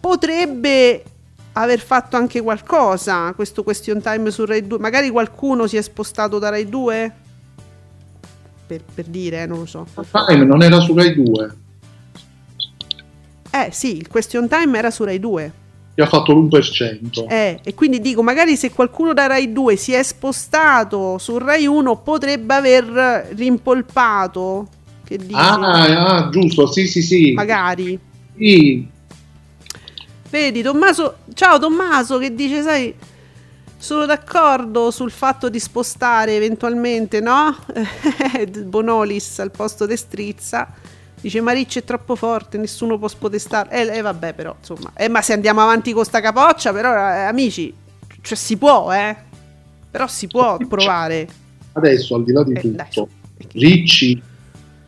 [0.00, 1.04] potrebbe
[1.52, 6.40] aver fatto anche qualcosa questo question time su Rai 2 magari qualcuno si è spostato
[6.40, 7.12] da Rai 2
[8.66, 9.86] per, per dire eh, non lo so.
[10.10, 11.54] Time non era su Rai 2,
[13.50, 15.52] eh sì il question time era su Rai 2
[15.94, 17.26] che ha fatto l'1%.
[17.28, 21.66] eh, e quindi dico magari se qualcuno da Rai 2 si è spostato su Rai
[21.66, 24.68] 1 potrebbe aver rimpolpato
[25.04, 27.32] che dici Ah, ah, giusto, sì, sì, sì.
[27.32, 27.98] magari
[28.36, 28.86] Sì,
[30.30, 32.94] Vedi, Tommaso, ciao Tommaso che dice, sai,
[33.76, 37.56] sono d'accordo sul fatto di spostare eventualmente, no?
[38.64, 40.72] Bonolis al posto di Strizza.
[41.20, 43.70] Dice Maricci è troppo forte, nessuno può spodestare.
[43.92, 44.92] E eh, vabbè, però, insomma.
[44.96, 47.72] Eh, ma se andiamo avanti con sta capoccia, però, eh, amici,
[48.22, 49.14] cioè si può, eh?
[49.90, 51.28] Però si può provare.
[51.72, 53.08] adesso al di là di Eh, tutto.
[53.52, 54.20] Ricci,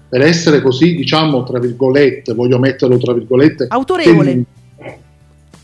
[0.09, 4.45] per essere così, diciamo, tra virgolette, voglio metterlo tra virgolette, Autorevole.
[4.79, 4.99] che-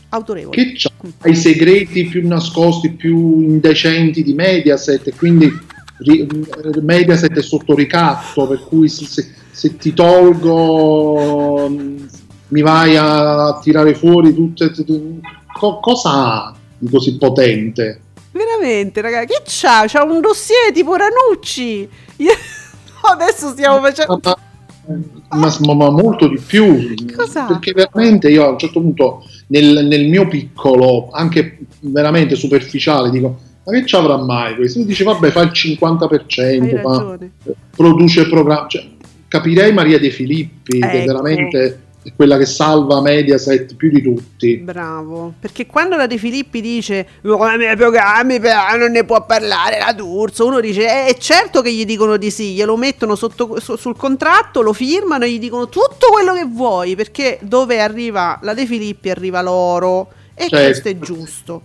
[0.09, 0.55] Autorevole.
[0.55, 5.51] che c'ha i segreti più nascosti, più indecenti di Mediaset, e quindi
[6.81, 11.67] Mediaset è sotto ricatto, per cui se, se- se ti tolgo
[12.47, 14.71] mi vai a tirare fuori tutte...
[15.51, 18.01] co- cosa ha di così potente?
[18.31, 19.83] Veramente, raga, che c'ha?
[19.85, 21.89] C'ha un dossier tipo Ranucci.
[22.17, 22.31] Io-
[23.03, 24.17] Adesso stiamo facendo...
[24.23, 24.37] Ma,
[25.31, 26.95] ma, ma- ma molto di più.
[27.13, 27.43] Cosa?
[27.43, 33.37] Perché veramente io a un certo punto nel, nel mio piccolo, anche veramente superficiale, dico,
[33.65, 34.79] ma che ci avrà mai questo?
[34.79, 37.17] Tu dici, vabbè, fa il 50%, Hai fa-
[37.75, 38.69] produce programmi.
[38.69, 38.97] Cioè,
[39.29, 41.05] capirei Maria De Filippi, che Ecco.
[41.13, 44.55] veramente è quella che salva Mediaset più di tutti.
[44.57, 49.23] Bravo, perché quando la De Filippi dice "Oh, i miei programmi però non ne può
[49.25, 53.15] parlare la D'Urso, uno dice "Eh, è certo che gli dicono di sì, glielo mettono
[53.15, 57.79] sotto, su- sul contratto, lo firmano e gli dicono tutto quello che vuoi, perché dove
[57.81, 60.55] arriva la De Filippi arriva l'oro e Certo.
[60.65, 61.61] questo è giusto.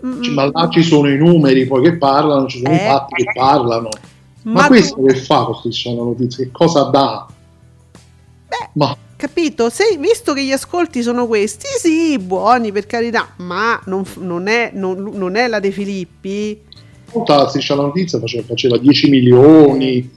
[0.00, 2.80] Ma là ci sono i numeri poi che parlano, ci sono i Eh.
[2.80, 3.88] fatti che parlano.
[4.42, 6.44] Ma, ma questo che fa con Striscia la notizia?
[6.44, 7.26] Che cosa dà?
[8.48, 9.68] Beh, Ma Capito?
[9.68, 14.70] Se, visto che gli ascolti sono questi, sì, buoni per carità, ma non, non è,
[14.72, 16.60] non- non è la De Filippi.
[17.12, 20.08] la Striscia la notizia faceva, faceva 10 milioni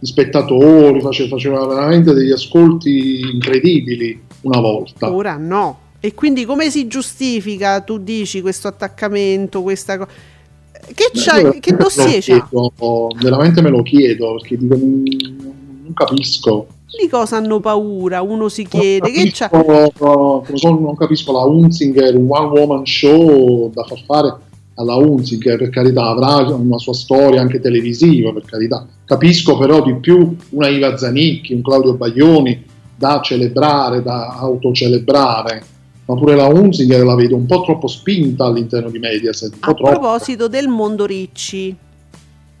[0.00, 5.12] di spettatori, faceva, faceva veramente degli ascolti incredibili una volta.
[5.12, 5.78] Ora no.
[6.00, 10.10] E quindi come si giustifica, tu dici, questo attaccamento, questa cosa?
[10.94, 12.48] Che, c'hai- che dossier c'ha?
[12.48, 16.66] chiedo, veramente me lo chiedo perché dico, non, capisco.
[17.00, 18.22] Di cosa hanno paura?
[18.22, 19.10] Uno si chiede.
[19.10, 19.48] non Che c'ha?
[19.48, 24.36] capisco, non, non capisco la Unzinger, un one woman show da far fare
[24.74, 28.86] alla Unzinger, per carità, avrà una sua storia anche televisiva, per carità.
[29.04, 32.64] Capisco però di più una Iva Zanicchi, un Claudio Baglioni
[32.96, 35.62] da celebrare, da autocelebrare,
[36.08, 40.48] ma pure la Unzinger la vedo un po' troppo spinta all'interno di Mediaset, A proposito
[40.48, 41.76] del mondo ricci.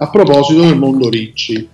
[0.00, 1.66] A proposito del mondo ricci,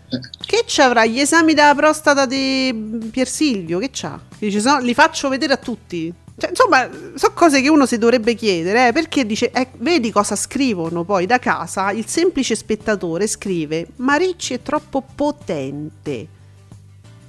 [0.47, 3.81] Che c'avrà gli esami della prostata di Pier Silvio?
[3.81, 4.21] Che c'ha?
[4.39, 6.13] Dice, "No, li faccio vedere a tutti.
[6.37, 10.37] Cioè, insomma, sono cose che uno si dovrebbe chiedere, eh, perché dice, eh, vedi cosa
[10.37, 16.27] scrivono poi da casa, il semplice spettatore scrive, ma Ricci è troppo potente.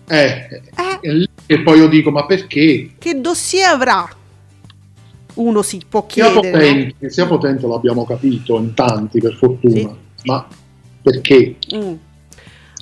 [0.07, 0.47] eh,
[1.01, 2.91] Eh, che poi io dico, ma perché?
[2.99, 4.07] che dossier avrà?
[5.35, 6.51] Uno si può Sia chiedere.
[6.51, 6.57] no?
[6.57, 10.47] potente, che sia potente l'abbiamo capito in tanti per fortuna, ma
[11.01, 11.55] perché?
[11.75, 11.93] Mm.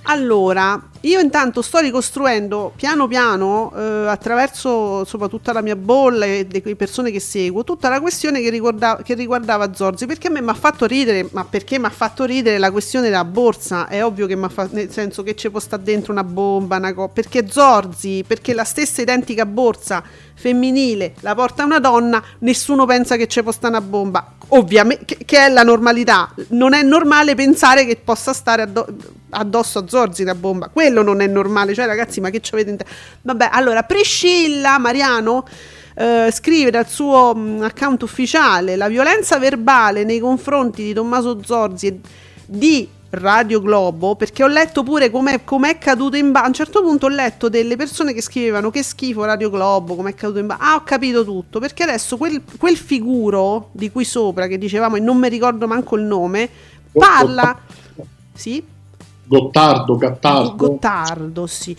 [0.04, 6.48] Allora, io intanto sto ricostruendo piano piano, eh, attraverso insomma, tutta la mia bolla e
[6.50, 10.42] le persone che seguo, tutta la questione che, riguarda- che riguardava Zorzi, perché a me
[10.42, 13.88] mi ha fatto ridere, ma perché mi ha fatto ridere la questione della borsa?
[13.88, 16.78] È ovvio che mi ha fatto, nel senso che ci può stare dentro una bomba,
[16.78, 20.02] una co- perché Zorzi, perché la stessa identica borsa
[20.36, 24.34] femminile la porta una donna, nessuno pensa che ci può stare una bomba.
[24.50, 26.34] Ovviamente, che, è la normalità.
[26.50, 28.88] Non è normale pensare che possa stare addo-
[29.34, 30.70] addosso a Zorzi una bomba.
[30.70, 31.74] Quello non è normale.
[31.74, 32.86] Cioè, ragazzi, ma che ci avete in te-
[33.22, 35.46] Vabbè, allora, Priscilla Mariano.
[35.96, 41.86] eh, scrive dal suo mh, account ufficiale la violenza verbale nei confronti di Tommaso Zorzi
[41.88, 42.00] e
[42.46, 46.44] di Radio Globo perché ho letto pure com'è, com'è caduto in ba.
[46.44, 50.16] A un certo punto ho letto delle persone che scrivevano che schifo Radio Globo, com'è
[50.16, 50.58] caduto in ba.
[50.60, 55.00] Ah, ho capito tutto perché adesso quel, quel figuro di qui sopra che dicevamo e
[55.00, 56.50] non mi ricordo manco il nome
[56.92, 57.56] parla.
[58.34, 58.64] Sì?
[59.26, 61.76] Gottardo, Gattardo, Gottardo, sì.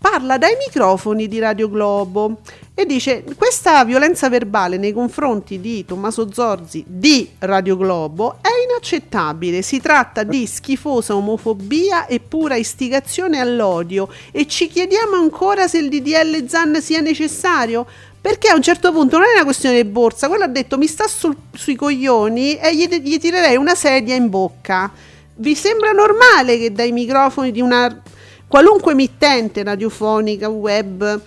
[0.00, 2.38] Parla dai microfoni di Radio Globo
[2.72, 9.60] e dice questa violenza verbale nei confronti di Tommaso Zorzi di Radio Globo è inaccettabile.
[9.62, 15.88] Si tratta di schifosa omofobia e pura istigazione all'odio e ci chiediamo ancora se il
[15.88, 17.84] DDL Zan sia necessario.
[18.20, 20.86] Perché a un certo punto non è una questione di borsa, quello ha detto mi
[20.86, 24.92] sta sul- sui coglioni e gli, gli tirerei una sedia in bocca.
[25.40, 28.02] Vi sembra normale che dai microfoni di una
[28.48, 31.20] qualunque emittente radiofonica, web,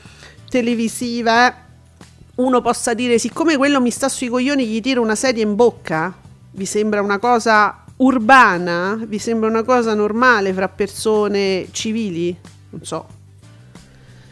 [0.49, 1.55] televisiva, eh,
[2.36, 6.14] uno possa dire siccome quello mi sta sui coglioni gli tiro una sedia in bocca?
[6.51, 8.99] Vi sembra una cosa urbana?
[9.01, 12.36] Vi sembra una cosa normale fra persone civili?
[12.72, 13.07] Non so.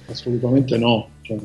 [0.10, 1.08] assolutamente no.
[1.22, 1.38] Cioè,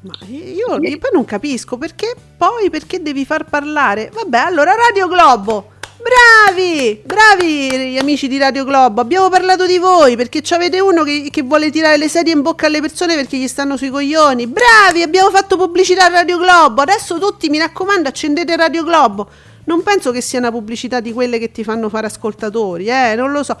[0.00, 4.10] Ma io, io poi non capisco perché poi perché devi far parlare.
[4.12, 5.74] Vabbè, allora Radio Globo.
[6.06, 9.00] Bravi, bravi gli amici di Radio Globo.
[9.00, 12.66] Abbiamo parlato di voi perché avete uno che, che vuole tirare le sedie in bocca
[12.66, 14.46] alle persone perché gli stanno sui coglioni.
[14.46, 16.82] Bravi, abbiamo fatto pubblicità a Radio Globo.
[16.82, 19.28] Adesso tutti, mi raccomando, accendete Radio Globo.
[19.66, 23.32] Non penso che sia una pubblicità di quelle che ti fanno fare ascoltatori, eh, non
[23.32, 23.56] lo so.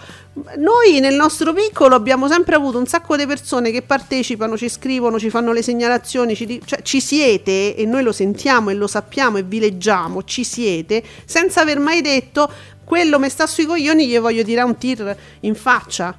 [0.56, 5.18] Noi nel nostro piccolo abbiamo sempre avuto un sacco di persone che partecipano, ci scrivono,
[5.18, 9.38] ci fanno le segnalazioni, ci, cioè ci siete e noi lo sentiamo e lo sappiamo
[9.38, 12.48] e vi leggiamo, ci siete, senza aver mai detto
[12.84, 16.16] quello mi sta sui coglioni, gli voglio tirare un tir in faccia.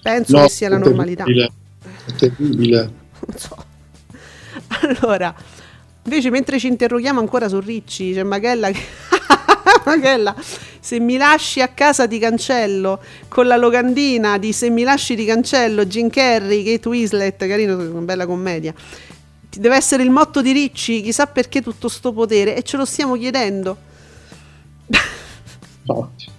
[0.00, 1.24] Penso no, che sia la è normalità.
[1.24, 1.52] terribile,
[2.06, 2.92] È terribile.
[3.26, 3.56] Non so.
[4.82, 5.34] Allora,
[6.04, 8.80] invece mentre ci interroghiamo ancora su Ricci, c'è Magella che...
[9.84, 10.34] Magella,
[10.80, 15.24] se mi lasci a casa ti cancello, con la locandina di Se mi lasci ti
[15.24, 18.74] cancello, Jim Carrey, Kate Winslet, carino, una bella commedia.
[19.50, 23.16] Deve essere il motto di Ricci, chissà perché tutto sto potere, e ce lo stiamo
[23.16, 23.76] chiedendo.
[25.86, 26.32] Infatti.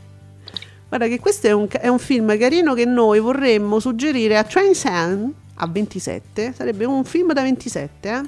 [0.88, 4.76] Guarda che questo è un, è un film carino che noi vorremmo suggerire a Train
[4.76, 8.22] Sun a 27, sarebbe un film da 27, eh?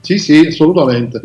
[0.00, 1.22] Sì, sì, assolutamente.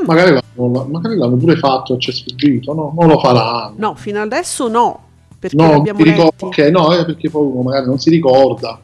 [0.00, 0.04] Mm.
[0.06, 2.92] Magari l'hanno, magari l'hanno pure fatto e ci è sfuggito, no?
[2.98, 3.74] Non lo faranno.
[3.76, 5.04] No, fino adesso no,
[5.38, 6.62] perché No, ti ricordo, letti.
[6.62, 8.80] ok, no, perché poi uno magari non si ricorda.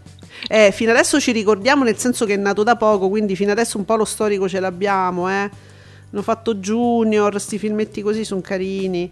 [0.49, 3.77] Eh, fino adesso ci ricordiamo nel senso che è nato da poco, quindi fino adesso
[3.77, 5.51] un po' lo storico ce l'abbiamo, eh.
[6.11, 9.11] Hanno fatto Junior, sti filmetti così sono carini.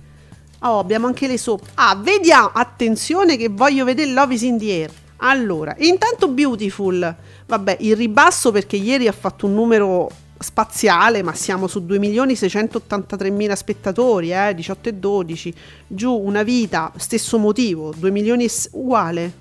[0.61, 1.62] Oh, abbiamo anche le soap.
[1.74, 4.90] Ah, vediamo, attenzione che voglio vedere Love is in the air.
[5.18, 7.14] Allora, intanto Beautiful.
[7.46, 14.32] Vabbè, il ribasso perché ieri ha fatto un numero spaziale, ma siamo su 2.683.000 spettatori,
[14.32, 15.54] eh, 18 e 12.
[15.86, 19.32] Giù una vita, stesso motivo, 2 milioni uguale,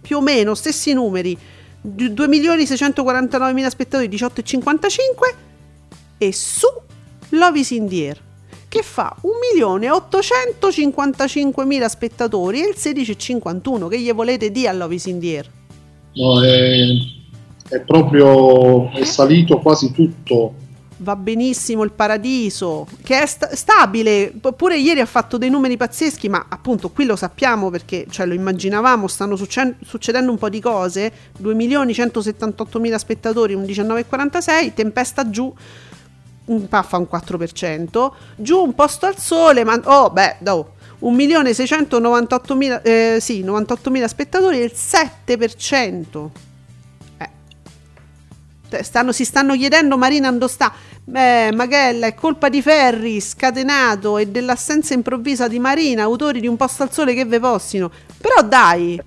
[0.00, 1.36] più o meno, stessi numeri.
[1.84, 5.34] 2.649.000 spettatori, 18 e 55
[6.18, 6.66] e su
[7.30, 8.20] Love is in the air
[8.72, 9.14] che fa
[9.54, 15.46] 1.855.000 spettatori e il 16,51 che gli volete dire a Love is in the air?
[16.14, 16.86] No, è,
[17.68, 20.54] è proprio è salito quasi tutto.
[20.96, 26.30] va benissimo il paradiso che è sta- stabile pure ieri ha fatto dei numeri pazzeschi
[26.30, 30.60] ma appunto qui lo sappiamo perché cioè, lo immaginavamo stanno succe- succedendo un po' di
[30.60, 31.12] cose
[31.42, 35.54] 2.178.000 spettatori un 19,46 tempesta giù
[36.46, 43.18] un paffa un 4% giù un posto al sole ma oh beh no 1.698.000 eh,
[43.20, 46.28] sì, 98.000 spettatori il 7%
[48.70, 50.72] eh stanno- si stanno chiedendo Marina dove sta
[51.12, 56.56] eh, Maghella è colpa di Ferri scatenato e dell'assenza improvvisa di Marina autori di un
[56.56, 59.00] posto al sole che ve possino però dai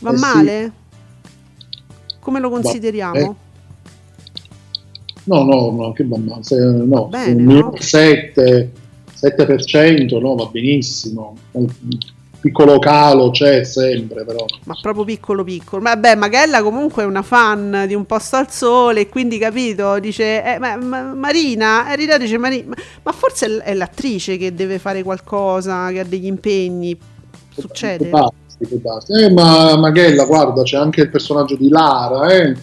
[0.00, 0.20] va Eh sì.
[0.20, 0.72] male?
[2.20, 3.36] come lo consideriamo?
[5.26, 6.38] No, no, no, che male.
[6.40, 7.72] Se- no, Bene, no?
[7.76, 8.70] 7,
[9.20, 11.36] 7%, no, va benissimo.
[12.38, 14.44] Piccolo calo c'è sempre, però.
[14.64, 19.08] ma proprio piccolo piccolo vabbè Maghella comunque è una fan di un posto al sole
[19.08, 24.36] quindi capito dice eh, ma, ma- Marina Rita dice Marina ma, ma forse è l'attrice
[24.36, 26.96] che deve fare qualcosa che ha degli impegni
[27.52, 29.12] succede Può darsi, può darsi.
[29.12, 32.54] Eh, ma Maghella, guarda, c'è anche il personaggio di Lara, eh,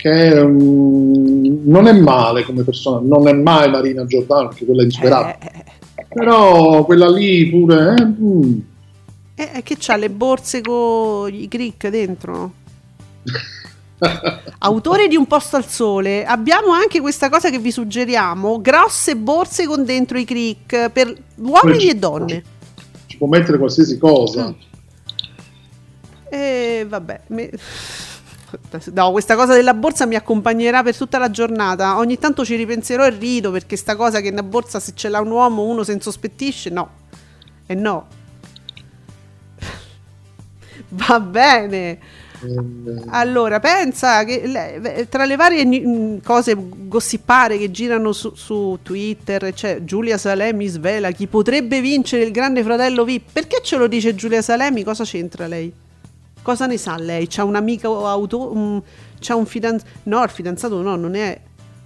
[0.00, 4.84] che mm, non è male come personaggio, non è mai Marina Giordano, perché quella è
[4.84, 5.38] insuperabile.
[5.40, 8.58] Eh, eh, Però quella lì pure, eh, mm.
[9.34, 12.52] eh, eh, che c'ha le borse con i crick dentro
[14.60, 19.66] Autore di Un posto al sole, abbiamo anche questa cosa che vi suggeriamo, grosse borse
[19.66, 22.42] con dentro i crick per uomini e donne.
[23.06, 24.48] ci può mettere qualsiasi cosa.
[24.48, 24.52] Mm.
[26.30, 27.50] E vabbè, me-
[28.92, 31.98] no, questa cosa della borsa mi accompagnerà per tutta la giornata.
[31.98, 35.20] Ogni tanto ci ripenserò e rido perché sta cosa che una borsa se ce l'ha
[35.20, 36.90] un uomo uno se ne sospettisce, no.
[37.66, 38.06] E no.
[40.88, 41.98] Va bene.
[43.08, 49.84] Allora, pensa che tra le varie mh, cose gossipare che girano su, su Twitter c'è
[49.84, 53.30] Giulia Salemi svela chi potrebbe vincere il grande fratello VIP.
[53.32, 54.82] Perché ce lo dice Giulia Salemi?
[54.82, 55.72] Cosa c'entra lei?
[56.42, 57.26] Cosa ne sa lei?
[57.28, 58.82] C'ha un amico auto, un-
[59.20, 59.90] c'ha un fidanzato?
[60.04, 61.38] No, il fidanzato no, non è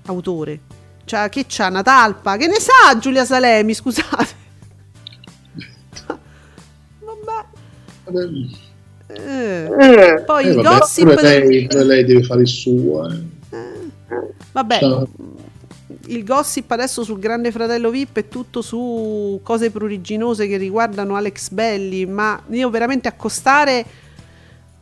[0.07, 0.61] autore.
[1.05, 1.69] C'ha, che c'ha?
[1.69, 2.37] Una talpa?
[2.37, 3.75] Che ne sa Giulia Salemi?
[3.75, 4.43] Scusate.
[7.05, 7.45] Vabbè.
[9.07, 10.23] Eh.
[10.25, 13.09] Poi eh, il vabbè, gossip pure del- lei, lei deve fare il suo.
[13.11, 13.23] eh.
[14.53, 15.05] Vabbè, Cioè,
[16.07, 21.51] il gossip adesso sul Grande Fratello VIP è tutto su cose pruriginose che riguardano Alex
[21.51, 23.85] Belli, ma io veramente accostare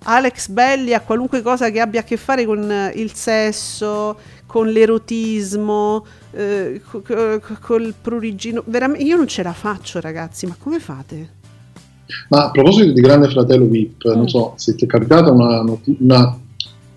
[0.05, 4.69] Alex Belli a qualunque cosa che abbia a che fare con eh, il sesso, con
[4.69, 10.57] l'erotismo, eh, co- co- co- col prurigino, veramente io non ce la faccio ragazzi, ma
[10.59, 11.41] come fate?
[12.29, 14.17] Ma a proposito di Grande Fratello VIP, Mm.
[14.17, 16.37] non so se ti è capitata una, noti- una-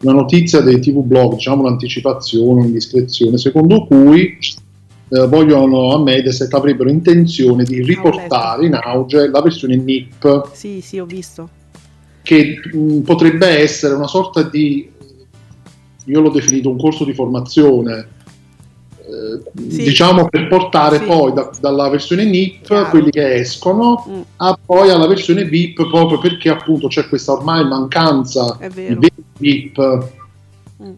[0.01, 4.37] una notizia dei TV blog, diciamo un'anticipazione, un'indiscrezione, secondo cui
[5.09, 10.99] eh, vogliono a Mediaset avrebbero intenzione di riportare in auge la versione NIP, Sì, sì,
[10.99, 11.47] ho visto.
[12.25, 14.89] Che mh, potrebbe essere una sorta di,
[16.05, 18.07] io l'ho definito un corso di formazione,
[18.97, 19.83] eh, Sì.
[19.83, 21.03] diciamo per portare Sì.
[21.05, 22.89] poi da- dalla versione NIP Chiaro.
[22.89, 27.63] quelli che escono Mm, a poi alla versione VIP proprio perché appunto c'è questa ormai
[27.67, 30.07] mancanza di VIP
[30.81, 30.91] Mm.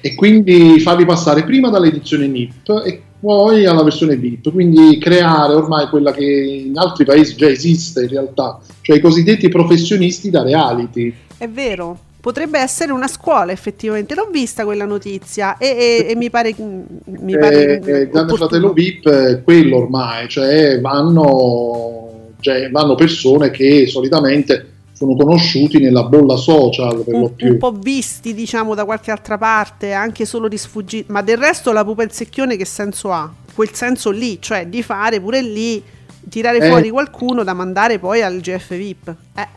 [0.00, 5.88] e quindi farli passare prima dall'edizione NIP e poi alla versione VIP, quindi creare ormai
[5.88, 11.14] quella che in altri paesi già esiste in realtà, cioè i cosiddetti professionisti da reality.
[11.36, 14.14] È vero, potrebbe essere una scuola effettivamente.
[14.14, 16.54] L'ho vista quella notizia e, e- e mi pare.
[16.56, 18.36] Mi pare Eh, eh, Grande.
[18.36, 24.66] Fratello VIP è quello ormai, cioè vanno, cioè vanno persone che solitamente
[25.00, 27.52] sono conosciuti nella bolla social per lo un, più.
[27.52, 31.10] un po' visti, diciamo, da qualche altra parte, anche solo di sfuggita.
[31.10, 33.32] Ma del resto la pupa e il secchione che senso ha?
[33.54, 35.82] Quel senso lì, cioè di fare pure lì,
[36.28, 36.68] tirare Eh.
[36.68, 39.14] fuori qualcuno da mandare poi al GF VIP.
[39.36, 39.48] Eh,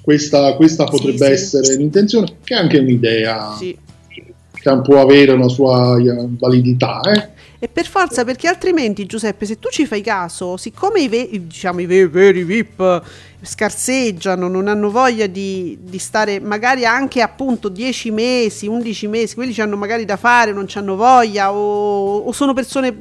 [0.00, 1.32] Questa, questa potrebbe sì.
[1.32, 3.76] essere l'intenzione, che è anche un'idea sì.
[4.08, 7.00] che può avere una sua eh, validità.
[7.02, 7.28] eh.
[7.58, 11.80] E per forza, perché altrimenti, Giuseppe, se tu ci fai caso, siccome i, ve- diciamo,
[11.80, 13.02] i ve- veri VIP
[13.42, 19.58] scarseggiano, non hanno voglia di, di stare magari anche appunto 10 mesi, 11 mesi, quelli
[19.60, 22.94] hanno magari da fare, non hanno voglia, o, o sono persone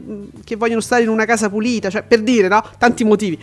[0.43, 2.63] che vogliono stare in una casa pulita, cioè per dire, no?
[2.77, 3.39] Tanti motivi.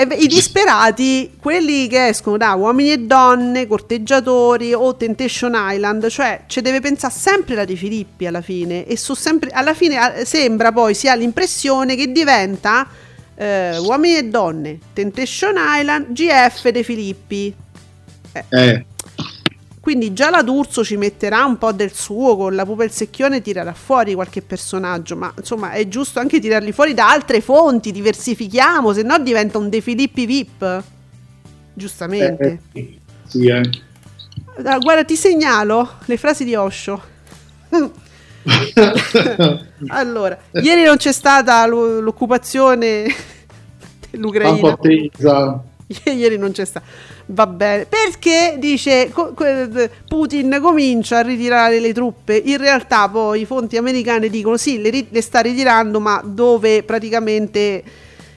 [0.00, 6.42] E I disperati, quelli che escono da uomini e donne, corteggiatori o Temptation Island, cioè
[6.46, 8.86] ci deve pensare sempre la De Filippi alla fine.
[8.86, 12.86] E su sempre, alla fine eh, sembra poi si ha l'impressione che diventa
[13.40, 17.54] eh, uomini e donne, Temptation Island, GF De Filippi.
[18.32, 18.44] Eh,
[19.80, 22.92] Quindi già la D'Urso ci metterà un po' del suo con la pupa e il
[22.92, 27.92] secchione tirerà fuori qualche personaggio, ma insomma è giusto anche tirarli fuori da altre fonti,
[27.92, 30.82] diversifichiamo, se no diventa un De Filippi VIP.
[31.74, 32.60] Giustamente.
[32.72, 33.70] eh, sì, eh.
[34.64, 37.00] Ah, guarda, ti segnalo le frasi di Osho.
[39.88, 43.06] allora, ieri non c'è stata l'o- l'occupazione
[44.10, 44.76] dell'Ucraina.
[46.04, 46.82] Ieri non c'è sta.
[47.26, 47.86] Va bene.
[47.86, 49.10] Perché dice
[50.06, 52.36] Putin comincia a ritirare le truppe.
[52.36, 57.82] In realtà poi i fonti americane dicono sì, le, le sta ritirando, ma dove praticamente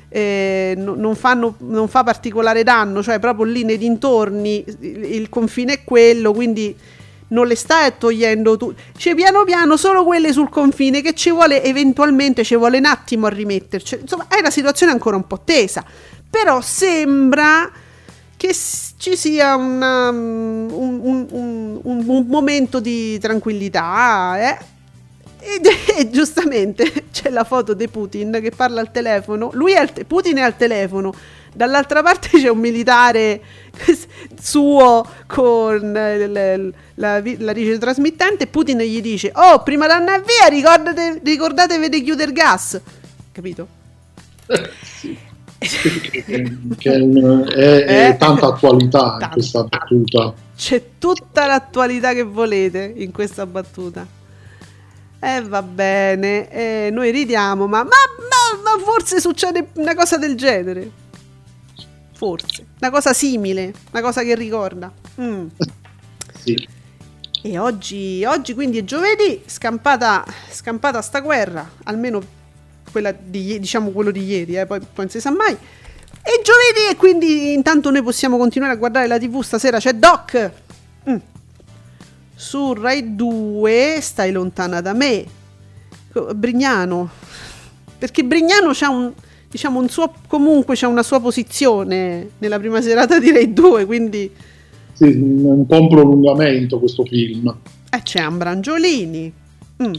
[0.07, 5.73] eh, no- non, fanno, non fa particolare danno, cioè proprio lì nei dintorni il confine
[5.73, 6.75] è quello, quindi
[7.31, 8.73] non le sta togliendo tu.
[8.95, 13.25] Cioè, piano piano solo quelle sul confine che ci vuole eventualmente ci vuole un attimo
[13.27, 13.97] a rimetterci.
[14.01, 15.83] Insomma, è una situazione ancora un po' tesa.
[16.29, 17.69] Però sembra
[18.37, 18.55] che
[18.97, 24.35] ci sia una- un, un- un- un- un momento di tranquillità.
[24.39, 24.57] eh.
[25.43, 25.65] Ed
[25.97, 29.49] e giustamente c'è la foto di Putin che parla al telefono.
[29.53, 31.13] Lui è al te- Putin è al telefono.
[31.53, 33.41] Dall'altra parte c'è un militare
[34.41, 38.47] suo con eh, la, vi- la ricetrasmittente.
[38.47, 42.79] Putin gli dice: Oh, prima di andare via, ricordate, ricordatevi di chiudere il gas.
[43.31, 43.67] Capito?
[45.59, 48.17] che, che è, è Eh?
[48.17, 49.29] tanta attualità in Tanto.
[49.33, 50.33] questa battuta.
[50.55, 54.05] C'è tutta l'attualità che volete in questa battuta.
[55.23, 60.35] E va bene, eh, noi ridiamo, ma, ma, ma- ma forse succede una cosa del
[60.35, 60.89] genere.
[62.21, 64.91] Forse, una cosa simile, una cosa che ricorda.
[65.19, 65.47] Mm.
[66.41, 66.67] Sì.
[67.43, 72.19] E oggi, oggi quindi è giovedì, scampata, scampata sta guerra, almeno
[72.91, 75.53] quella di, diciamo quello di ieri, eh, poi, poi non si sa mai.
[75.53, 80.51] È giovedì e quindi intanto noi possiamo continuare a guardare la tv, stasera c'è Doc.
[81.09, 81.15] Mm.
[82.35, 85.25] Su Rai 2, stai lontana da me.
[86.35, 87.09] Brignano.
[87.97, 89.11] Perché Brignano c'ha un,
[89.51, 94.31] diciamo, un suo, comunque c'ha una sua posizione nella prima serata di Rai 2, quindi...
[94.93, 97.53] Sì, un po' un prolungamento questo film.
[97.89, 99.33] Eh, c'è Ambrangiolini.
[99.83, 99.93] Mm.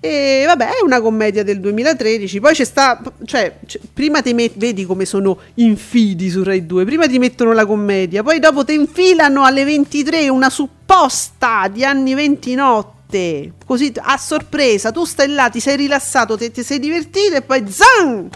[0.00, 2.38] E vabbè, è una commedia del 2013.
[2.38, 3.00] Poi c'è sta.
[3.24, 6.84] Cioè, c- prima ti met- vedi come sono infidi su Rai 2.
[6.84, 12.12] Prima ti mettono la commedia, poi dopo ti infilano alle 23 una supposta di anni
[12.14, 13.52] 20 notte.
[13.64, 17.42] Così t- a sorpresa, tu stai là, ti sei rilassato, ti, ti sei divertito e
[17.42, 18.28] poi zan!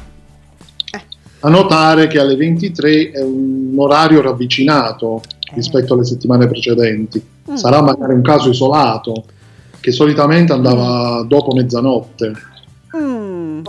[1.41, 5.22] A notare che alle 23 è un orario ravvicinato
[5.55, 7.22] rispetto alle settimane precedenti.
[7.51, 7.55] Mm.
[7.55, 9.24] Sarà magari un caso isolato,
[9.80, 12.32] che solitamente andava dopo mezzanotte.
[12.97, 13.61] Mm.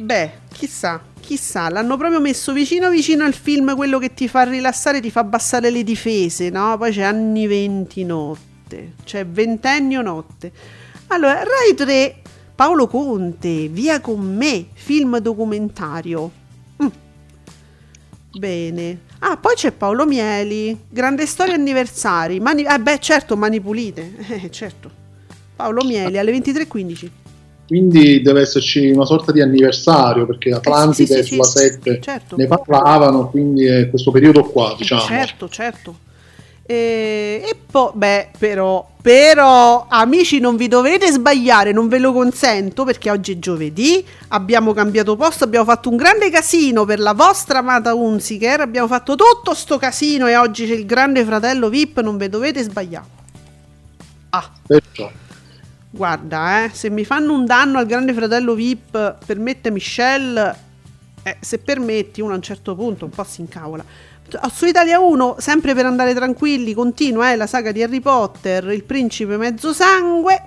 [0.00, 5.00] Beh, chissà, chissà, l'hanno proprio messo vicino vicino al film, quello che ti fa rilassare,
[5.00, 6.76] ti fa abbassare le difese, no?
[6.78, 10.52] Poi c'è anni 20 notte, c'è ventennio notte.
[11.08, 12.16] Allora, Rai 3,
[12.54, 16.42] Paolo Conte, Via con me, film documentario.
[18.38, 19.00] Bene.
[19.20, 22.40] Ah, poi c'è Paolo Mieli, grande storia anniversari.
[22.40, 24.14] Mani, ah, beh, certo, mani pulite.
[24.44, 24.90] Eh, certo.
[25.56, 27.08] Paolo Mieli alle 23.15.
[27.66, 31.58] Quindi deve esserci una sorta di anniversario, perché Atlantide Eh, sì, sì, sulla sì.
[31.58, 32.36] 7 Certo.
[32.36, 35.00] ne parlavano, quindi è questo periodo qua, diciamo.
[35.00, 35.98] Certo, certo.
[36.66, 42.84] E, e poi, beh, però, Però, amici, non vi dovete sbagliare, non ve lo consento
[42.84, 44.02] perché oggi è giovedì.
[44.28, 48.62] Abbiamo cambiato posto, abbiamo fatto un grande casino per la vostra amata Unziker.
[48.62, 52.00] Abbiamo fatto tutto sto casino e oggi c'è il grande fratello VIP.
[52.00, 53.06] Non ve dovete sbagliare.
[54.30, 55.10] Ah, Perciò.
[55.90, 60.56] guarda, eh, se mi fanno un danno al grande fratello VIP, permette Michelle,
[61.24, 63.84] eh, se permetti, uno a un certo punto un po' si incavola.
[64.52, 68.84] Su Italia 1, sempre per andare tranquilli, continua eh, la saga di Harry Potter, Il
[68.84, 70.42] principe mezzo sangue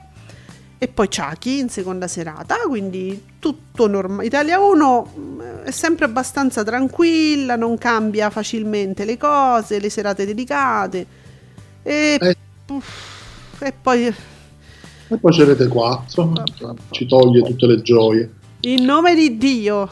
[0.80, 4.28] e poi Chucky in seconda serata, quindi tutto normale.
[4.28, 11.06] Italia 1 mm, è sempre abbastanza tranquilla, non cambia facilmente le cose, le serate dedicate
[11.84, 12.36] e, Eh.
[12.68, 16.34] uff, e poi E poi c'è Rete 4,
[16.92, 18.30] ci toglie tutte le gioie.
[18.62, 19.90] in nome di Dio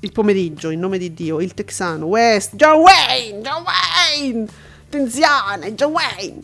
[0.00, 4.46] il pomeriggio, in nome di Dio, il texano West, John Wayne, John Wayne,
[4.86, 6.40] attenzione, John Wayne,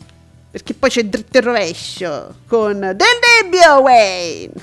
[0.51, 4.53] perché poi c'è dritto e rovescio con Del Debbio Wayne.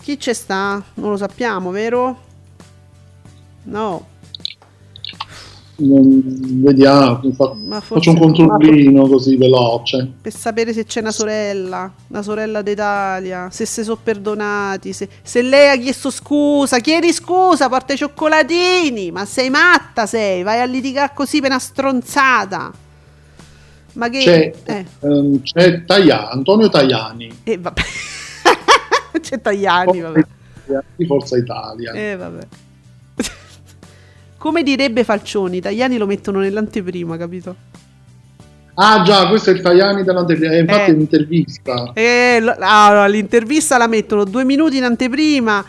[0.00, 0.82] Chi c'è sta?
[0.94, 2.22] Non lo sappiamo, vero?
[3.64, 4.06] No,
[5.78, 6.22] Non-
[6.62, 10.10] vediamo, fa- faccio un controllino così veloce.
[10.22, 15.42] per sapere se c'è una sorella, una sorella d'Italia, se si sono perdonati, se, se
[15.42, 20.64] lei ha chiesto scusa, chiedi scusa, porta i cioccolatini, ma sei matta sei, vai a
[20.64, 22.72] litigare così per una stronzata.
[23.92, 24.18] Ma che...
[24.18, 27.82] C'è, Eh, ehm, c'è Taia- Antonio Tajani eh, vabbè.
[29.20, 30.20] c'è Tagliani, vabbè.
[30.96, 31.92] di Forza Italia.
[31.92, 32.46] Eh, vabbè.
[34.38, 37.54] Come direbbe Falcioni, i Tagliani lo mettono nell'anteprima, capito?
[38.78, 40.86] Ah già, questo è il Tajani dell'anteprima, eh, infatti Eh.
[40.86, 41.90] è un'intervista.
[41.94, 45.64] Eh, lo- ah, l'intervista la mettono due minuti in anteprima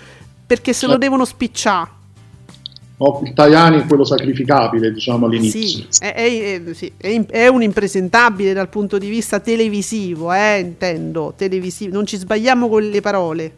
[0.46, 1.06] perché se lo Certo.
[1.06, 1.96] devono spicciare.
[2.98, 5.86] No, il Tajani è quello sacrificabile, diciamo all'inizio.
[5.88, 6.92] Sì, è, è- è- sì,
[7.30, 11.94] è un impresentabile dal punto di vista televisivo, eh, intendo, televisivo.
[11.94, 13.54] Non ci sbagliamo con le parole.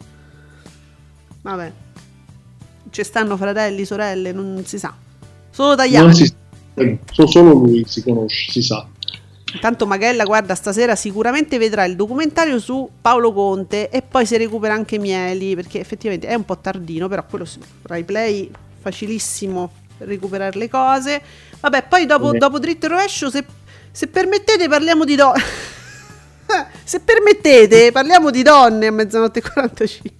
[1.42, 1.72] Vabbè.
[2.90, 4.94] Ci stanno fratelli, sorelle, non si sa.
[5.50, 6.26] Solo tagliati.
[6.26, 6.34] Si
[7.12, 8.86] so- solo lui si conosce, si sa.
[9.52, 14.74] Intanto Magella, guarda, stasera sicuramente vedrà il documentario su Paolo Conte e poi si recupera
[14.74, 17.46] anche Mieli, perché effettivamente è un po' tardino, però quello
[17.82, 21.20] Rai Play facilissimo per recuperare le cose.
[21.60, 23.44] Vabbè, poi dopo, dopo dritto e rovescio, se,
[23.90, 25.42] se permettete parliamo di donne.
[26.84, 30.19] se permettete parliamo di donne a mezzanotte e 45.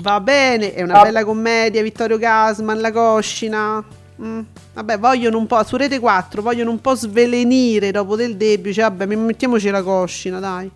[0.00, 1.02] Va bene, è una Ah.
[1.02, 3.84] bella commedia, Vittorio Gasman, la coscina.
[4.20, 4.40] Mm,
[4.74, 8.84] Vabbè, vogliono un po', su Rete 4, vogliono un po' svelenire dopo del debito, cioè,
[8.84, 10.70] vabbè, mettiamoci la coscina, dai.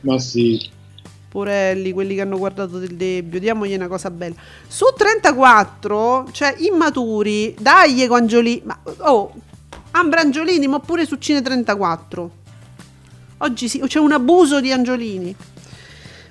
[0.00, 0.70] Ma sì,
[1.28, 4.34] Porelli, quelli che hanno guardato del debito, diamogli una cosa bella.
[4.66, 9.32] Su 34, cioè immaturi, dai con Angiolini, ma oh,
[9.92, 12.30] Ambra Angiolini, ma pure su Cine 34.
[13.38, 15.34] Oggi sì, c'è un abuso di Angiolini.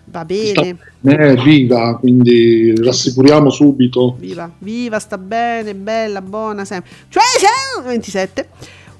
[0.05, 0.77] Va bene.
[1.01, 4.15] è viva, quindi rassicuriamo subito.
[4.19, 6.91] Viva, viva, sta bene, bella, buona sempre.
[7.09, 8.49] Cioè, c'è- 27.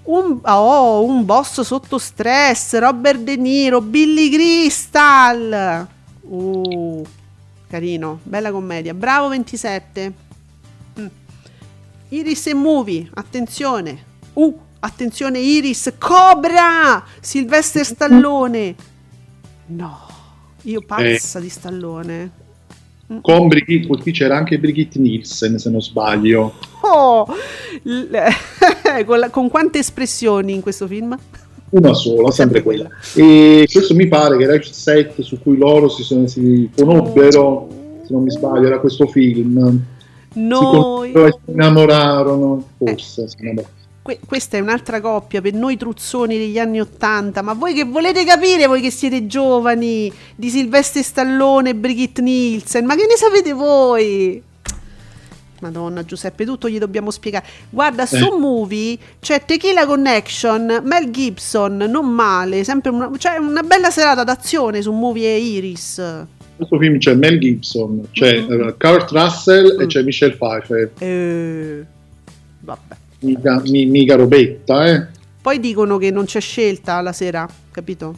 [0.04, 5.88] Un, oh, un boss sotto stress, Robert De Niro, Billy Crystal.
[6.22, 7.06] Uh,
[7.68, 8.94] carino, bella commedia.
[8.94, 10.14] Bravo 27.
[11.00, 11.06] Mm.
[12.10, 14.04] Iris e Movie, attenzione.
[14.34, 18.76] Uh, attenzione Iris, Cobra, Sylvester Stallone.
[19.68, 20.08] No,
[20.64, 22.42] io pazza di Stallone.
[23.22, 26.54] Con Brigitte, qui c'era anche Brigitte Nielsen, se non sbaglio.
[26.82, 27.26] Oh,
[27.84, 28.18] l-
[29.06, 31.16] con, la- con quante espressioni in questo film?
[31.70, 32.88] Una sola, sempre quella.
[33.14, 37.68] E questo mi pare che era il set su cui loro si, sono- si conobbero,
[38.06, 39.82] se non mi sbaglio, era questo film.
[40.32, 43.28] Si Noi, si innamorarono, forse.
[43.40, 43.82] innamorarono.
[44.04, 47.42] Que- questa è un'altra coppia per noi truzzoni degli anni Ottanta.
[47.42, 52.86] Ma voi che volete capire, voi che siete giovani, di Silvestre Stallone e Brigitte Nielsen?
[52.86, 54.44] Ma che ne sapete voi?
[55.62, 57.46] Madonna Giuseppe, tutto gli dobbiamo spiegare.
[57.70, 58.38] Guarda, su Eh.
[58.38, 64.82] Movie c'è Tequila Connection, Mel Gibson, non male, sempre una, cioè una bella serata d'azione
[64.82, 65.98] su Movie e Iris.
[66.00, 66.26] In
[66.58, 68.52] questo film c'è Mel Gibson, c'è Mhm.
[68.68, 69.88] eh, Kurt Russell e Mm.
[69.88, 70.92] c'è Michelle Pfeiffer.
[70.98, 71.86] Eh,
[72.60, 72.96] vabbè.
[73.24, 75.08] Mica, mi- mica robetta, eh.
[75.42, 78.16] Poi dicono che non c'è scelta la sera, capito?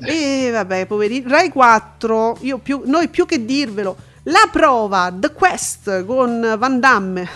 [0.00, 1.24] E vabbè, poverini.
[1.26, 7.28] Rai 4, io più, noi più che dirvelo, la prova, The Quest con Van Damme.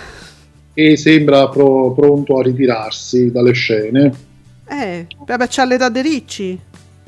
[0.75, 4.13] E sembra pro- pronto a ritirarsi dalle scene.
[4.67, 6.59] Eh, vabbè, c'ha l'età dei ricci.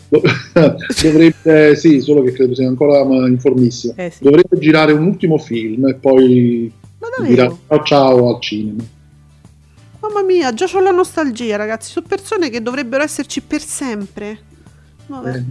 [1.02, 3.94] Dovrebbe, sì, solo che credo sia ancora informissimo.
[3.96, 4.22] Eh, sì.
[4.22, 6.72] Dovrebbe girare un ultimo film e poi
[7.18, 7.58] Ma dirà davvero?
[7.68, 8.82] ciao ciao al cinema.
[10.00, 11.90] Mamma mia, già ho la nostalgia, ragazzi.
[11.90, 14.38] Sono persone che dovrebbero esserci per sempre.
[15.06, 15.36] Vabbè.
[15.36, 15.44] Eh,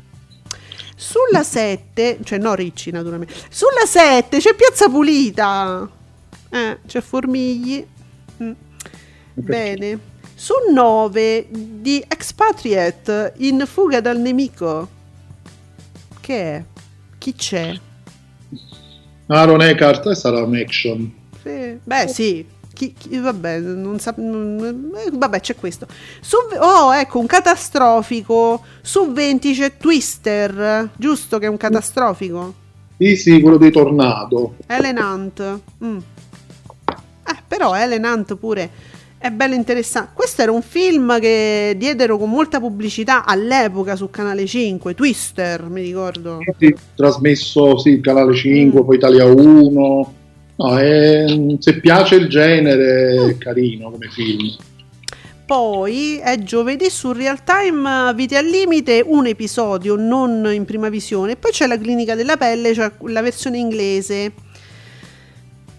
[0.96, 3.34] Sulla 7, cioè no Ricci naturalmente.
[3.50, 5.90] Sulla 7 c'è Piazza Pulita.
[6.50, 7.86] Eh, c'è Formigli.
[8.42, 8.52] Mm.
[9.34, 10.00] Bene.
[10.36, 14.88] Su 9 di Expatriate in fuga dal nemico.
[16.22, 16.64] Che è?
[17.18, 17.78] Chi c'è?
[19.28, 21.22] Aaron Eckhart eh, sarà un action.
[21.44, 21.78] Sì.
[21.84, 22.46] Beh, sì.
[22.74, 25.86] Chi, chi- vabbè, non sa- non- eh, vabbè, c'è questo.
[26.22, 28.64] Su, oh, ecco, un catastrofico.
[28.82, 32.54] Su 20 c'è Twister, giusto che è un catastrofico?
[32.98, 34.56] Sì, sì, quello dei tornado.
[34.68, 35.60] Ellen Hunt.
[35.84, 35.98] Mm.
[37.26, 38.70] Eh, però Ellen Hunt pure
[39.20, 40.10] è bello interessante.
[40.14, 45.82] Questo era un film che diedero con molta pubblicità all'epoca su Canale 5, Twister, mi
[45.82, 46.40] ricordo.
[46.58, 48.86] Sì, trasmesso, sì, Canale 5, Mm.
[48.86, 50.14] poi Italia 1.
[50.64, 51.26] No, è-
[51.60, 54.56] se piace il genere, è carino come film.
[55.46, 61.36] Poi è giovedì su Real Time Vite al Limite, un episodio non in prima visione.
[61.36, 64.32] Poi c'è la clinica della pelle, cioè la versione inglese.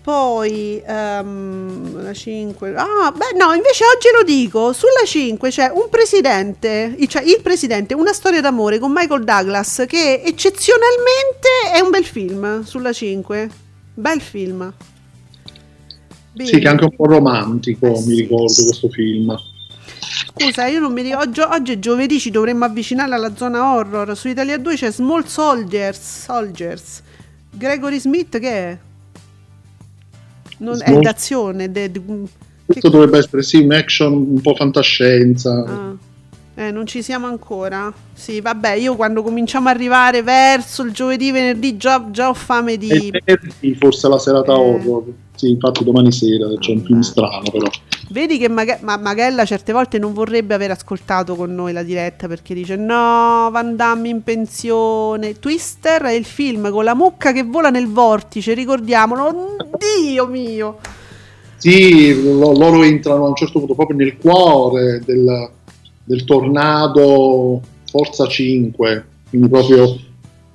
[0.03, 2.75] Poi ehm, la 5.
[2.77, 4.75] Ah, beh, no, invece oggi lo dico.
[4.75, 10.21] Sulla 5 c'è un presidente, cioè il presidente, una storia d'amore con Michael Douglas che
[10.23, 12.65] eccezionalmente è un bel film.
[12.65, 13.49] Sulla 5,
[13.95, 14.73] bel film.
[16.37, 18.15] Sì, che è anche un po' romantico, Eh, mi sì.
[18.23, 19.37] ricordo questo film.
[20.37, 21.29] Scusa, io non mi ricordo.
[21.29, 24.17] Oggi, oggi è giovedì, ci dovremmo avvicinare alla zona horror.
[24.17, 26.23] Su Italia 2 c'è Small Soldiers.
[26.25, 27.03] Soldiers.
[27.51, 28.79] Gregory Smith che è?
[30.59, 31.71] Non, è Small- d'azione.
[31.71, 31.91] de-
[32.67, 35.53] Questo dovrebbe essere sì, un action un po' fantascienza.
[35.65, 35.97] ah.
[36.57, 37.93] Eh, non ci siamo ancora.
[38.13, 42.77] Sì, vabbè, io quando cominciamo a arrivare verso il giovedì, venerdì, già, già ho fame
[42.77, 43.11] di.
[43.11, 44.57] venerdì, forse la serata Eh.
[44.57, 45.03] horror.
[45.35, 47.69] Sì, infatti domani sera c'è un film strano però.
[48.11, 52.29] Vedi che Maga- ma Magella certe volte non vorrebbe aver ascoltato con noi la diretta
[52.29, 55.41] perché dice no, Van Damme in pensione.
[55.41, 59.57] Twister è il film con la mucca che vola nel vortice, ricordiamolo.
[59.77, 60.79] Dio mio!
[61.57, 65.51] Sì, lo- loro entrano a un certo punto proprio nel cuore del,
[66.05, 69.97] del tornado Forza 5, quindi proprio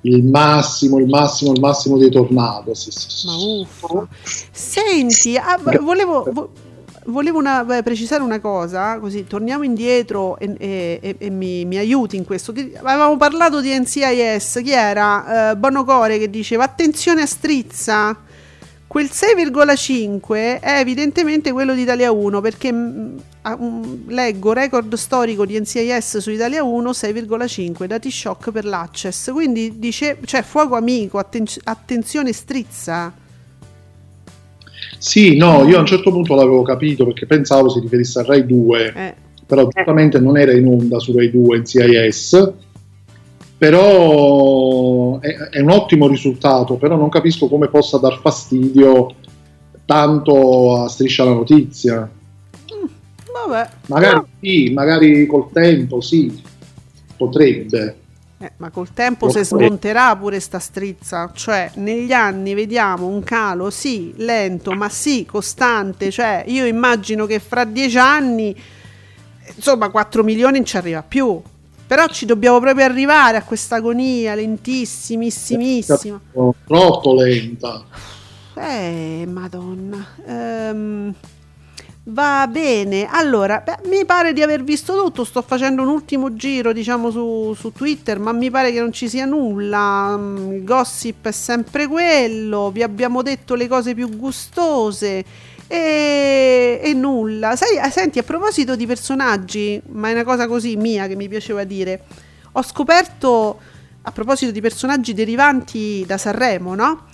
[0.02, 2.74] il massimo, il massimo, il massimo dei tornado.
[2.74, 3.26] Sì, sì, sì.
[3.26, 4.08] Ma uffa.
[4.50, 6.50] Senti, ah, volevo, vo-
[7.06, 11.76] volevo una- beh, precisare una cosa, così torniamo indietro e, e- e- e mi, mi
[11.76, 12.52] aiuti in questo.
[12.52, 15.50] Che- avevamo parlato di NCIS, chi era?
[15.50, 18.16] Eh, Bonocore che diceva attenzione a strizza.
[18.90, 25.46] Quel 6,5 è evidentemente quello di Italia 1 perché mm, ah, un- leggo record storico
[25.46, 29.30] di NCIS su Italia 1 6,5 dati shock per l'access.
[29.30, 33.14] Quindi dice cioè fuoco amico atten- attenzione strizza.
[34.98, 38.44] Sì, no, io a un certo punto l'avevo capito perché pensavo si riferisse a Rai
[38.44, 39.14] 2, eh,
[39.46, 42.52] però giustamente non era in onda su Rai 2 in CIS.
[43.60, 49.16] Però è, è un ottimo risultato, però non capisco come possa dar fastidio
[49.84, 52.10] tanto a Striscia la Notizia.
[53.46, 56.42] vabbè Magari sì, magari col tempo sì,
[57.18, 57.96] potrebbe.
[58.38, 59.66] Eh, ma col tempo Lo si farei.
[59.66, 66.10] smonterà pure sta strizza, cioè negli anni vediamo un calo, sì, lento, ma sì, costante,
[66.10, 68.56] cioè io immagino che fra dieci anni,
[69.54, 71.38] insomma, 4 milioni non ci arriva più,
[71.90, 76.20] però ci dobbiamo proprio arrivare a questa agonia lentissimissimissima.
[76.64, 77.84] Troppo lenta.
[78.54, 80.06] Eh, madonna.
[80.24, 81.12] Ehm,
[82.04, 83.08] va bene.
[83.10, 85.24] Allora, beh, mi pare di aver visto tutto.
[85.24, 89.08] Sto facendo un ultimo giro, diciamo, su, su Twitter, ma mi pare che non ci
[89.08, 90.16] sia nulla.
[90.16, 92.70] Mm, Il gossip è sempre quello.
[92.70, 95.24] Vi abbiamo detto le cose più gustose.
[95.72, 97.54] E, e nulla.
[97.54, 101.28] Sai, eh, senti, a proposito di personaggi, ma è una cosa così mia che mi
[101.28, 102.02] piaceva dire.
[102.52, 103.60] Ho scoperto,
[104.02, 107.06] a proposito di personaggi derivanti da Sanremo, no?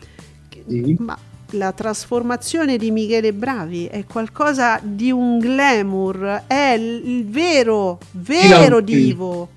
[0.66, 0.96] Sì.
[1.00, 1.18] Ma
[1.50, 9.50] la trasformazione di Michele Bravi è qualcosa di un glamour, è il vero, vero divo.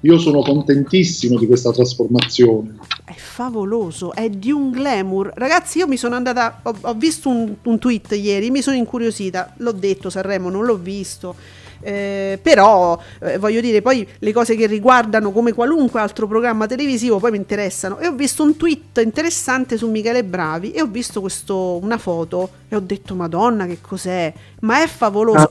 [0.00, 2.76] Io sono contentissimo di questa trasformazione.
[3.04, 5.32] È favoloso, è di un glamour.
[5.34, 9.54] Ragazzi, io mi sono andata, ho, ho visto un, un tweet ieri, mi sono incuriosita,
[9.56, 11.34] l'ho detto Sanremo, non l'ho visto.
[11.80, 17.18] Eh, però eh, voglio dire poi le cose che riguardano come qualunque altro programma televisivo
[17.18, 21.20] poi mi interessano e ho visto un tweet interessante su Michele Bravi e ho visto
[21.20, 25.50] questo, una foto e ho detto madonna che cos'è ma è favoloso Ah,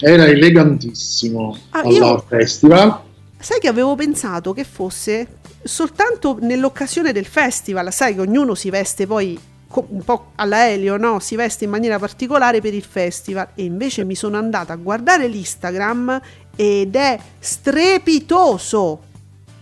[0.00, 3.00] Era elegantissimo Ah, al io- festival.
[3.40, 5.26] Sai che avevo pensato che fosse
[5.62, 9.38] soltanto nell'occasione del festival, sai che ognuno si veste poi
[9.70, 11.18] un po' alla Elio, no?
[11.20, 15.28] Si veste in maniera particolare per il festival e invece mi sono andata a guardare
[15.28, 16.20] l'Instagram
[16.56, 19.02] ed è strepitoso.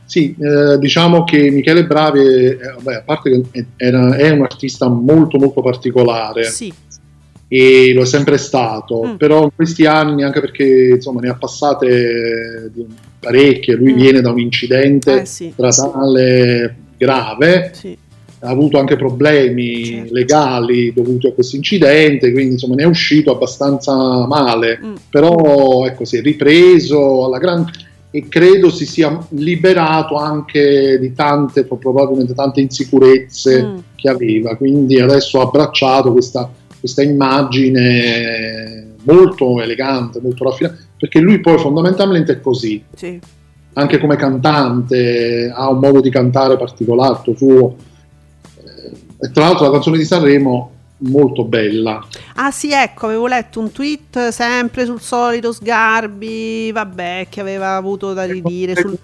[0.05, 4.89] Sì, eh, diciamo che Michele Bravi, eh, vabbè, a parte che è, è un artista
[4.89, 6.73] molto molto particolare Sì,
[7.49, 9.15] e lo è sempre stato, Mm.
[9.17, 12.87] però in questi anni, anche perché insomma ne ha passate eh, di-
[13.31, 13.97] parecchie, lui Mm.
[13.97, 17.97] viene da un incidente eh sì, stradale grave, sì.
[18.41, 20.13] ha avuto anche problemi Certo.
[20.15, 23.93] legali dovuti a questo incidente, quindi insomma ne è uscito abbastanza
[24.27, 24.95] male, Mm.
[25.11, 27.73] però ecco si è ripreso alla grande
[28.13, 33.77] e credo si sia liberato anche di tante, probabilmente tante insicurezze Mm.
[33.97, 36.49] che aveva, quindi adesso ha abbracciato questa,
[36.79, 43.21] questa immagine molto elegante, molto raffinata, perché lui poi fondamentalmente è così, sì.
[43.75, 47.77] anche come cantante ha un modo di cantare particolare suo.
[48.57, 52.05] Eh, E tra l'altro la canzone di Sanremo molto bella.
[52.37, 58.13] Ah sì, ecco, avevo letto un tweet sempre sul solito Sgarbi, vabbè, che aveva avuto
[58.15, 58.97] da ridire sul,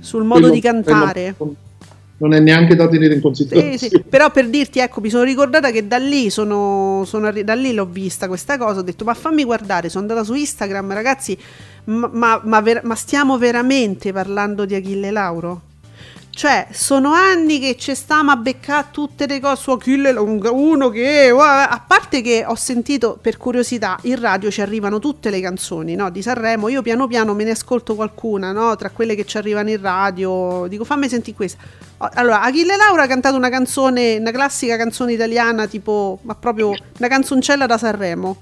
[0.00, 1.34] sul modo di cantare.
[2.20, 3.78] Non è neanche da tenere in Sì, considerazione.
[3.78, 7.72] sì, Però per dirti, ecco, mi sono ricordata che da lì sono, sono da lì
[7.72, 8.80] l'ho vista questa cosa.
[8.80, 9.88] Ho detto, ma fammi guardare.
[9.88, 11.38] Sono andata su Instagram, ragazzi.
[11.84, 15.62] Ma, ma- ma ver- ma stiamo veramente parlando di Achille Lauro?
[16.38, 20.54] Cioè, sono anni che ci stiamo a beccare tutte le cose su Achille Lauro.
[20.54, 25.40] Uno che, a parte che ho sentito per curiosità, in radio ci arrivano tutte le
[25.40, 26.68] canzoni no, di Sanremo.
[26.68, 30.66] Io piano piano me ne ascolto qualcuna, no, tra quelle che ci arrivano in radio.
[30.68, 31.58] Dico, fammi sentire questa.
[31.96, 37.08] Allora, Achille Laura ha cantato una canzone, una classica canzone italiana, tipo, ma proprio una
[37.08, 38.36] canzoncella da Sanremo.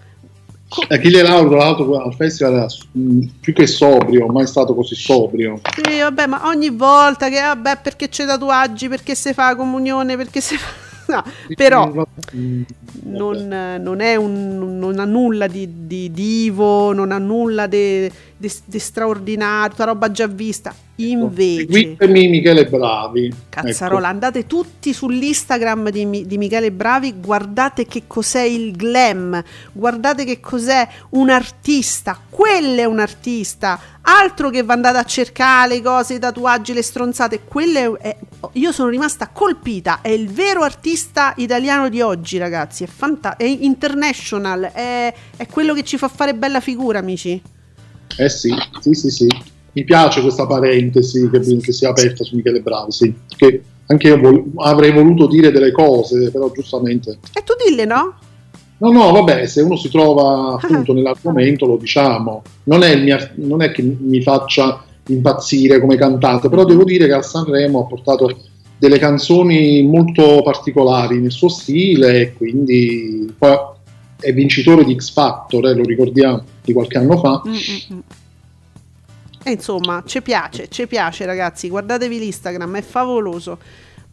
[0.89, 5.61] Achille Lauro, tra l'altro, al festival era mh, più che sobrio, mai stato così sobrio.
[5.75, 10.41] Sì, vabbè, ma ogni volta che, vabbè, perché c'è tatuaggi, perché si fa comunione, perché
[10.41, 10.86] si fa...
[11.17, 11.23] No,
[11.55, 12.07] però
[13.05, 18.53] non, non è un, non ha nulla di, di divo, non ha nulla di, di-
[18.65, 20.75] di straordinario, tutta roba già vista.
[20.97, 21.67] Invece...
[21.67, 23.33] Seguitemi Michele Bravi.
[23.49, 29.43] Cazzarola, andate tutti sull'Instagram di, di Michele Bravi, guardate che cos'è il glam,
[29.73, 35.83] guardate che cos'è un artista, quello è un artista, altro che va a cercare le
[35.83, 38.17] cose, i tatuaggi, le stronzate, quello è, è-
[38.53, 43.45] io sono rimasta colpita, è il vero artista italiano di oggi ragazzi, è, fanta- è
[43.45, 47.41] international, è, è quello che ci fa fare bella figura amici.
[48.19, 49.27] Eh sì, sì, sì, sì.
[49.73, 53.15] Mi piace questa parentesi che, che si è aperta su Michele Bravi, sì.
[53.37, 57.19] Che anche io vol- avrei voluto dire delle cose, però giustamente...
[57.35, 58.19] E tu dille no?
[58.79, 62.43] No, no, vabbè, se uno si trova appunto nell'argomento lo diciamo.
[62.65, 67.07] Non è, il mio- non è che mi faccia impazzire come cantante, però devo dire
[67.07, 68.37] che a Sanremo ha portato
[68.79, 73.57] delle canzoni molto particolari nel suo stile e quindi poi
[74.21, 77.43] è vincitore di X Factor, eh, lo ricordiamo, di qualche anno fa.
[77.47, 78.01] Mm, mm, mm.
[79.45, 83.59] E insomma, ci piace, ci piace ragazzi, guardatevi l'Instagram, è favoloso.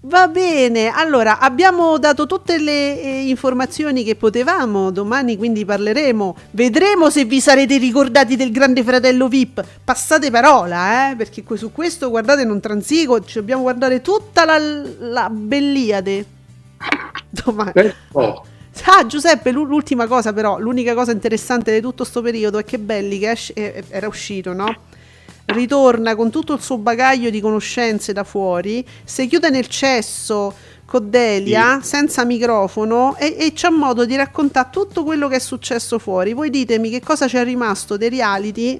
[0.06, 7.10] Va bene, allora abbiamo dato tutte le eh, informazioni che potevamo, domani quindi parleremo, vedremo
[7.10, 12.44] se vi sarete ricordati del grande fratello VIP, passate parola, eh, perché su questo guardate
[12.44, 16.26] non transigo, ci dobbiamo guardare tutta la, la Belliade.
[17.30, 17.72] Domani.
[17.72, 18.44] Però,
[18.86, 22.78] Ah, Giuseppe, l'u- l'ultima cosa però, l'unica cosa interessante di tutto sto periodo è che
[22.80, 24.76] Belli, che esce- eh, era uscito, no?
[25.46, 30.54] Ritorna con tutto il suo bagaglio di conoscenze da fuori, si chiude nel cesso
[30.86, 36.00] con Delia, senza microfono, e, e c'ha modo di raccontare tutto quello che è successo
[36.00, 36.34] fuori.
[36.34, 38.80] Voi ditemi che cosa c'è rimasto dei reality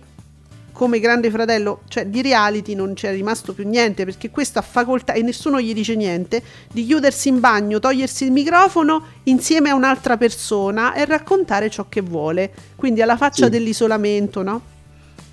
[0.72, 5.14] come Grande Fratello, cioè di reality non c'è rimasto più niente perché questo ha facoltà
[5.14, 6.42] e nessuno gli dice niente
[6.72, 12.02] di chiudersi in bagno, togliersi il microfono insieme a un'altra persona e raccontare ciò che
[12.02, 12.52] vuole.
[12.76, 13.52] Quindi alla faccia Sì.
[13.52, 14.62] dell'isolamento, no?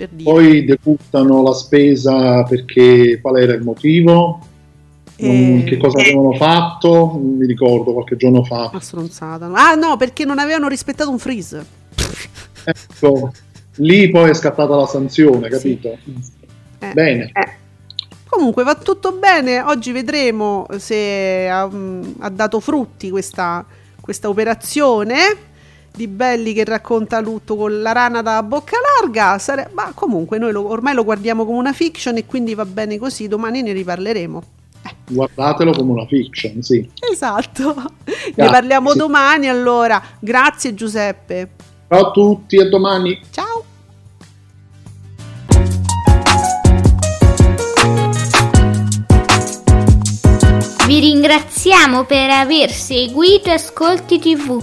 [0.00, 0.30] Per dire.
[0.30, 4.40] poi debuttano la spesa perché qual era il motivo?
[5.16, 7.18] Eh, Che cosa avevano fatto?
[7.20, 8.70] Non mi ricordo qualche giorno fa.
[8.70, 9.50] Una stronzata.
[9.52, 11.62] Ah no, perché non avevano rispettato un freeze.
[12.64, 13.30] Ecco,
[13.76, 15.98] lì poi è scattata la sanzione, capito?
[16.78, 16.92] Eh.
[16.94, 17.30] Bene.
[18.26, 23.66] Comunque va tutto bene, oggi vedremo se ha, mm, ha dato frutti questa,
[24.00, 25.48] questa operazione
[25.92, 30.52] di Belli che racconta lutto con la rana da bocca larga, sare- ma comunque noi
[30.52, 34.42] lo- ormai lo guardiamo come una fiction e quindi va bene così, domani ne riparleremo.
[35.10, 36.88] Guardatelo come una fiction, sì.
[37.12, 38.52] Esatto, ne Grazie.
[38.52, 41.50] parliamo domani allora, grazie Giuseppe,
[41.88, 43.20] Ciao a tutti, a domani.
[43.30, 43.64] ciao!
[50.86, 54.62] Vi ringraziamo per aver seguito Ascolti TV.